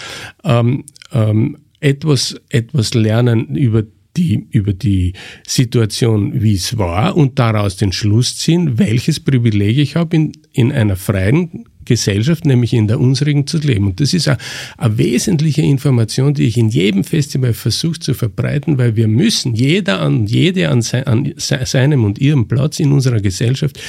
[0.45, 3.83] ähm, ähm, etwas, etwas lernen über
[4.17, 5.15] die, über die
[5.47, 10.73] Situation, wie es war und daraus den Schluss ziehen, welches Privileg ich habe, in, in
[10.73, 13.89] einer freien Gesellschaft, nämlich in der unsrigen zu leben.
[13.89, 14.39] Und das ist eine,
[14.79, 20.01] eine wesentliche Information, die ich in jedem Festival versuche zu verbreiten, weil wir müssen, jeder
[20.01, 23.81] an, jede an, sein, an seinem und ihrem Platz in unserer Gesellschaft,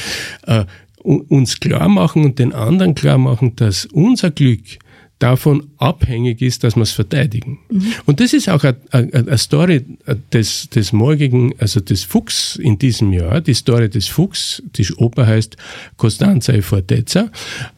[0.48, 0.66] äh,
[1.04, 4.80] uns klar machen und den anderen klar machen, dass unser Glück
[5.24, 7.60] davon abhängig ist, dass wir es verteidigen.
[7.70, 7.94] Mhm.
[8.06, 9.86] Und das ist auch eine Story
[10.34, 14.62] des, des morgigen, also des Fuchs in diesem Jahr, die Story des Fuchs.
[14.76, 15.56] Die Oper heißt
[15.96, 17.32] Costanza e Fortezza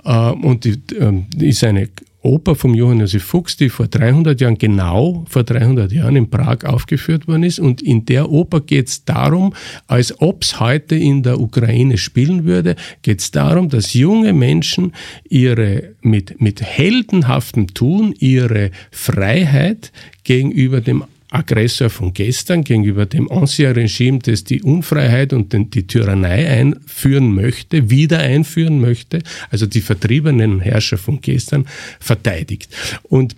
[0.03, 1.87] äh, und die, ähm, ist eine
[2.25, 6.65] Oper vom Johann Josef Fuchs, die vor 300 Jahren, genau vor 300 Jahren in Prag
[6.65, 7.59] aufgeführt worden ist.
[7.59, 9.53] Und in der Oper geht es darum,
[9.87, 14.93] als ob es heute in der Ukraine spielen würde, geht es darum, dass junge Menschen
[15.29, 19.91] ihre, mit, mit heldenhaftem Tun ihre Freiheit
[20.23, 27.33] gegenüber dem Aggressor von gestern gegenüber dem Ancien-Regime, das die Unfreiheit und die Tyrannei einführen
[27.33, 31.65] möchte, wieder einführen möchte, also die vertriebenen Herrscher von gestern,
[31.99, 32.69] verteidigt.
[33.03, 33.35] Und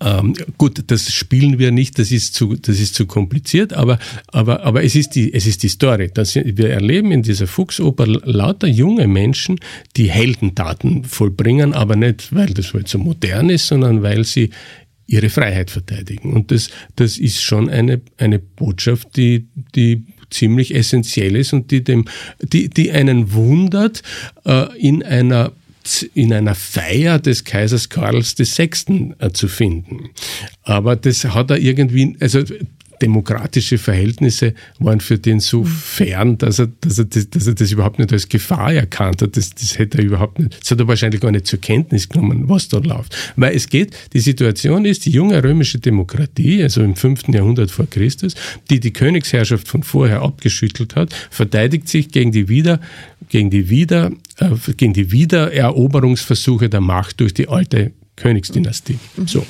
[0.00, 3.98] ähm, gut, das spielen wir nicht, das ist zu, das ist zu kompliziert, aber,
[4.28, 6.10] aber, aber es ist die, es ist die Story.
[6.12, 9.58] Das, wir erleben in dieser Fuchsoper lauter junge Menschen,
[9.96, 14.50] die Heldentaten vollbringen, aber nicht, weil das halt so modern ist, sondern weil sie
[15.06, 16.32] ihre Freiheit verteidigen.
[16.32, 21.84] Und das, das ist schon eine, eine Botschaft, die, die ziemlich essentiell ist und die
[21.84, 22.06] dem,
[22.40, 24.02] die, die einen wundert
[24.44, 25.52] äh, in einer
[26.14, 29.14] in einer Feier des Kaisers Karls VI.
[29.18, 30.10] Äh, zu finden.
[30.62, 32.44] Aber das hat er irgendwie, also
[33.02, 37.72] demokratische Verhältnisse waren für den so fern, dass er, dass er, das, dass er das
[37.72, 39.36] überhaupt nicht als Gefahr erkannt hat.
[39.36, 42.48] Das, das hätte er überhaupt nicht, das hat er wahrscheinlich gar nicht zur Kenntnis genommen,
[42.48, 43.16] was dort läuft.
[43.36, 47.28] Weil es geht, die Situation ist, die junge römische Demokratie, also im 5.
[47.28, 48.34] Jahrhundert vor Christus,
[48.70, 52.80] die die Königsherrschaft von vorher abgeschüttelt hat, verteidigt sich gegen die wieder,
[53.28, 58.98] gegen die wieder, äh, gegen die Wiedereroberungsversuche der Macht durch die alte Königsdynastie.
[59.26, 59.44] So.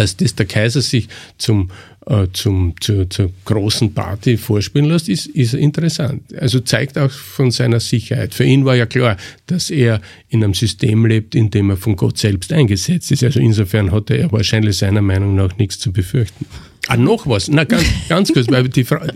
[0.00, 1.68] Dass, dass der Kaiser sich zum
[2.06, 6.22] äh, zum, zur, zur großen Party vorspielen lässt, ist, ist interessant.
[6.34, 8.32] Also zeigt auch von seiner Sicherheit.
[8.32, 11.96] Für ihn war ja klar, dass er in einem System lebt, in dem er von
[11.96, 13.22] Gott selbst eingesetzt ist.
[13.22, 16.46] Also insofern hatte er wahrscheinlich seiner Meinung nach nichts zu befürchten.
[16.88, 17.48] Ah, noch was.
[17.48, 19.12] Na, ganz, ganz kurz, weil die Frage,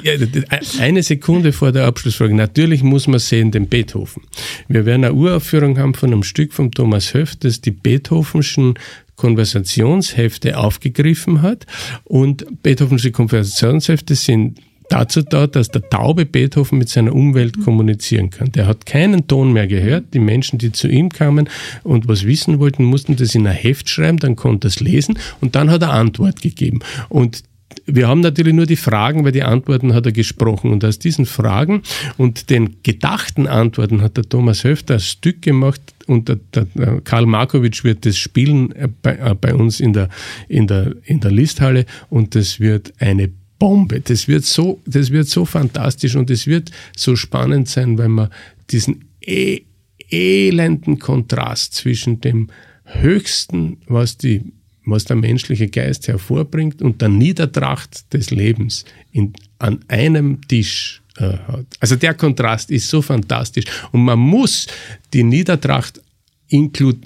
[0.78, 2.34] eine Sekunde vor der Abschlussfrage.
[2.34, 4.22] Natürlich muss man sehen den Beethoven.
[4.68, 8.74] Wir werden eine Uraufführung haben von einem Stück von Thomas Höft, das die Beethovenschen
[9.16, 11.66] Konversationshefte aufgegriffen hat.
[12.04, 18.52] Und Beethovensche Konversationshefte sind dazu da, dass der taube Beethoven mit seiner Umwelt kommunizieren kann.
[18.52, 20.14] Der hat keinen Ton mehr gehört.
[20.14, 21.48] Die Menschen, die zu ihm kamen
[21.82, 25.18] und was wissen wollten, mussten das in ein Heft schreiben, dann konnte er es lesen
[25.40, 26.80] und dann hat er Antwort gegeben.
[27.08, 27.42] Und
[27.86, 30.70] wir haben natürlich nur die Fragen, weil die Antworten hat er gesprochen.
[30.70, 31.82] Und aus diesen Fragen
[32.16, 37.26] und den gedachten Antworten hat der Thomas Höfter ein Stück gemacht und der, der Karl
[37.26, 40.08] Markovic wird das spielen äh, bei, äh, bei uns in der,
[40.48, 44.00] in, der, in der Listhalle und das wird eine Bombe.
[44.00, 48.28] Das wird so, das wird so fantastisch und es wird so spannend sein, weil man
[48.70, 49.62] diesen e
[50.10, 52.48] elenden Kontrast zwischen dem
[52.84, 54.42] Höchsten, was die
[54.86, 61.38] was der menschliche Geist hervorbringt und der Niedertracht des Lebens in, an einem Tisch äh,
[61.48, 61.66] hat.
[61.80, 64.66] Also der Kontrast ist so fantastisch und man muss
[65.12, 66.00] die Niedertracht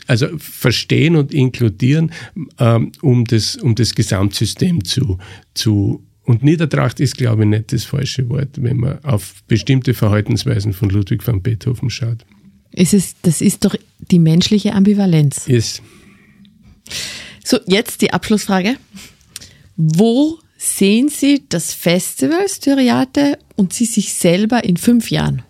[0.06, 2.12] also verstehen und inkludieren,
[2.58, 5.16] ähm, um, das, um das Gesamtsystem zu,
[5.54, 10.74] zu und Niedertracht ist, glaube ich, nicht das falsche Wort, wenn man auf bestimmte Verhaltensweisen
[10.74, 12.26] von Ludwig van Beethoven schaut.
[12.70, 13.74] Ist es, das ist doch
[14.10, 15.46] die menschliche Ambivalenz.
[15.48, 15.82] Ist.
[17.50, 18.76] So, jetzt die Abschlussfrage.
[19.74, 25.40] Wo sehen Sie das Festival Styriate und Sie sich selber in fünf Jahren?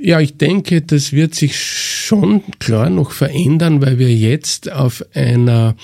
[0.00, 5.76] Ja, ich denke, das wird sich schon klar noch verändern, weil wir jetzt auf einer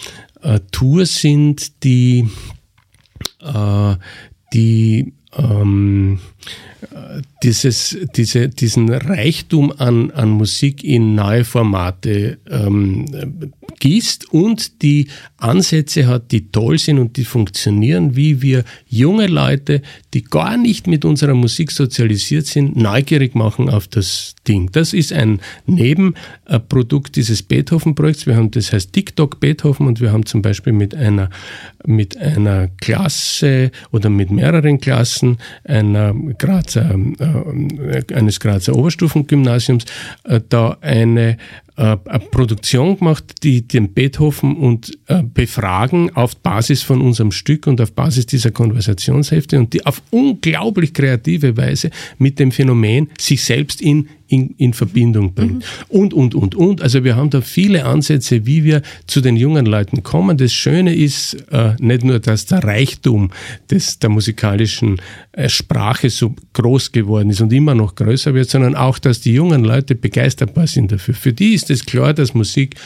[0.43, 2.29] äh, Tour sind, die,
[3.41, 3.95] äh,
[4.53, 6.19] die ähm,
[7.43, 13.07] dieses, diese, diesen Reichtum an, an Musik in neue Formate ähm,
[13.79, 19.83] gießt und die Ansätze hat, die toll sind und die funktionieren, wie wir junge Leute,
[20.14, 24.71] die gar nicht mit unserer Musik sozialisiert sind, neugierig machen auf das Ding.
[24.73, 28.27] Das ist ein Nebenprodukt dieses Beethoven-Projekts.
[28.27, 31.31] Wir haben, das heißt TikTok Beethoven und wir haben zum Beispiel mit einer,
[31.87, 39.84] mit einer Klasse oder mit mehreren Klassen einer Grazer, äh, eines Grazer Oberstufengymnasiums
[40.24, 41.37] äh, da eine
[41.76, 41.97] äh,
[42.30, 47.93] Produktion gemacht, die den Beethoven und äh, befragen auf Basis von unserem Stück und auf
[47.93, 54.09] Basis dieser Konversationshefte und die auf unglaublich kreative Weise mit dem Phänomen sich selbst in
[54.29, 55.59] in, in Verbindung bringt.
[55.59, 55.62] Mhm.
[55.89, 56.83] Und, und, und, und.
[56.83, 60.37] Also wir haben da viele Ansätze, wie wir zu den jungen Leuten kommen.
[60.37, 63.31] Das Schöne ist äh, nicht nur, dass der Reichtum
[63.70, 65.01] des, der musikalischen
[65.33, 69.33] äh, Sprache so groß geworden ist und immer noch größer wird, sondern auch, dass die
[69.33, 71.14] jungen Leute begeisterbar sind dafür.
[71.14, 72.77] Für die ist es klar, dass Musik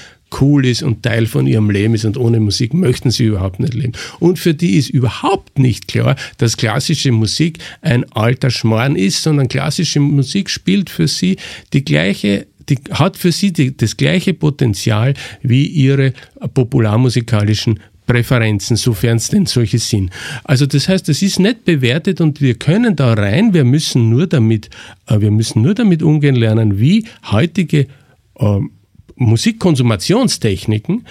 [0.41, 3.75] cool ist und Teil von ihrem Leben ist und ohne Musik möchten sie überhaupt nicht
[3.75, 3.93] leben.
[4.19, 9.49] Und für die ist überhaupt nicht klar, dass klassische Musik ein alter Schmarrn ist, sondern
[9.49, 11.37] klassische Musik spielt für sie
[11.73, 16.13] die gleiche die hat für sie die, das gleiche Potenzial wie ihre
[16.55, 20.11] popularmusikalischen Präferenzen, sofern es denn solche sind.
[20.43, 24.27] Also das heißt, es ist nicht bewertet und wir können da rein, wir müssen nur
[24.27, 24.69] damit,
[25.07, 27.87] äh, wir müssen nur damit umgehen lernen, wie heutige
[28.39, 28.73] ähm,
[29.21, 31.05] Musikkonsumationstechniken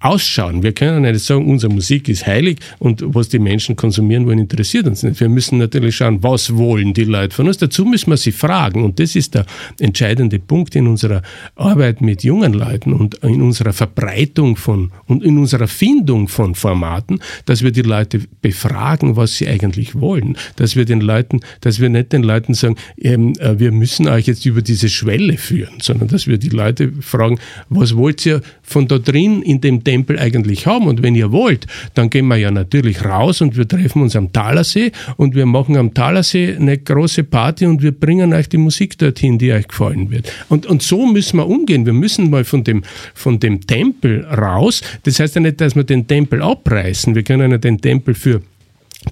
[0.00, 0.62] ausschauen.
[0.62, 4.86] Wir können nicht sagen, unsere Musik ist heilig und was die Menschen konsumieren wollen, interessiert
[4.86, 5.20] uns nicht.
[5.20, 7.58] Wir müssen natürlich schauen, was wollen die Leute von uns.
[7.58, 9.46] Dazu müssen wir sie fragen und das ist der
[9.80, 11.22] entscheidende Punkt in unserer
[11.56, 17.20] Arbeit mit jungen Leuten und in unserer Verbreitung von und in unserer Findung von Formaten,
[17.46, 20.36] dass wir die Leute befragen, was sie eigentlich wollen.
[20.56, 24.26] Dass wir den Leuten, dass wir nicht den Leuten sagen, ähm, äh, wir müssen euch
[24.26, 27.38] jetzt über diese Schwelle führen, sondern dass wir die Leute fragen,
[27.68, 30.86] was wollt ihr von da drin in dem Tempel eigentlich haben.
[30.86, 34.34] Und wenn ihr wollt, dann gehen wir ja natürlich raus und wir treffen uns am
[34.34, 38.98] Talersee und wir machen am Talersee eine große Party und wir bringen euch die Musik
[38.98, 40.30] dorthin, die euch gefallen wird.
[40.50, 41.86] Und, und so müssen wir umgehen.
[41.86, 42.82] Wir müssen mal von dem,
[43.14, 44.82] von dem Tempel raus.
[45.04, 47.14] Das heißt ja nicht, dass wir den Tempel abreißen.
[47.14, 48.42] Wir können ja den Tempel für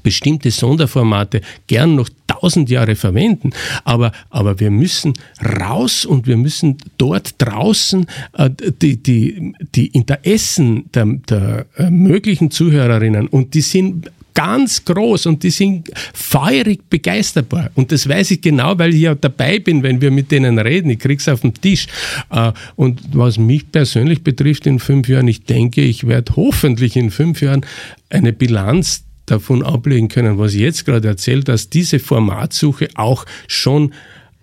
[0.02, 2.10] bestimmte Sonderformate gern noch
[2.46, 3.50] tausend Jahre verwenden,
[3.84, 5.14] aber, aber wir müssen
[5.60, 8.06] raus und wir müssen dort draußen
[8.38, 15.26] äh, die, die, die Interessen der, der äh, möglichen Zuhörerinnen und die sind ganz groß
[15.26, 17.70] und die sind feurig begeisterbar.
[17.74, 20.90] Und das weiß ich genau, weil ich ja dabei bin, wenn wir mit denen reden.
[20.90, 21.86] Ich krieg's auf den Tisch.
[22.30, 27.10] Äh, und was mich persönlich betrifft in fünf Jahren, ich denke, ich werde hoffentlich in
[27.10, 27.64] fünf Jahren
[28.10, 33.92] eine Bilanz davon ablegen können, was ich jetzt gerade erzählt, dass diese Formatsuche auch schon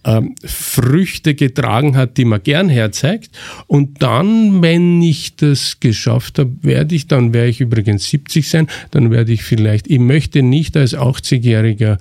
[0.06, 3.32] ähm, Früchte getragen hat, die man gern herzeigt.
[3.68, 8.68] Und dann, wenn ich das geschafft habe, werde ich, dann werde ich übrigens 70 sein,
[8.92, 11.98] dann werde ich vielleicht, ich möchte nicht als 80-Jähriger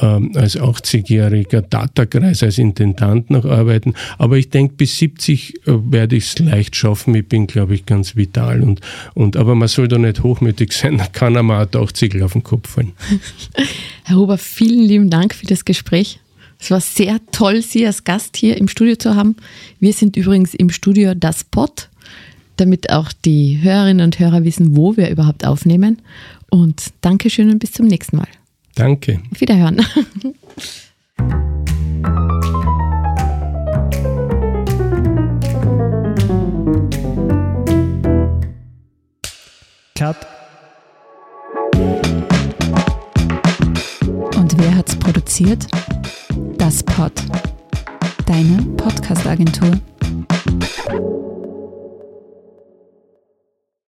[0.00, 3.94] ähm, als 80-jähriger Datakreis als Intendant noch arbeiten.
[4.18, 7.14] Aber ich denke, bis 70 äh, werde ich es leicht schaffen.
[7.14, 8.62] Ich bin, glaube ich, ganz vital.
[8.62, 8.80] Und,
[9.14, 12.42] und, aber man soll da nicht hochmütig sein, da kann einem auch 80 auf den
[12.42, 12.92] Kopf fallen.
[14.04, 16.20] Herr Huber, vielen lieben Dank für das Gespräch.
[16.58, 19.36] Es war sehr toll, Sie als Gast hier im Studio zu haben.
[19.78, 21.88] Wir sind übrigens im Studio Das Pod,
[22.56, 26.02] damit auch die Hörerinnen und Hörer wissen, wo wir überhaupt aufnehmen.
[26.50, 28.28] Und Dankeschön und bis zum nächsten Mal.
[28.74, 29.20] Danke.
[29.32, 29.84] Auf Wiederhören.
[39.94, 40.16] Cut.
[44.36, 45.66] Und wer hat's produziert?
[46.56, 47.12] Das Pod.
[48.24, 49.72] Deine Podcast-Agentur.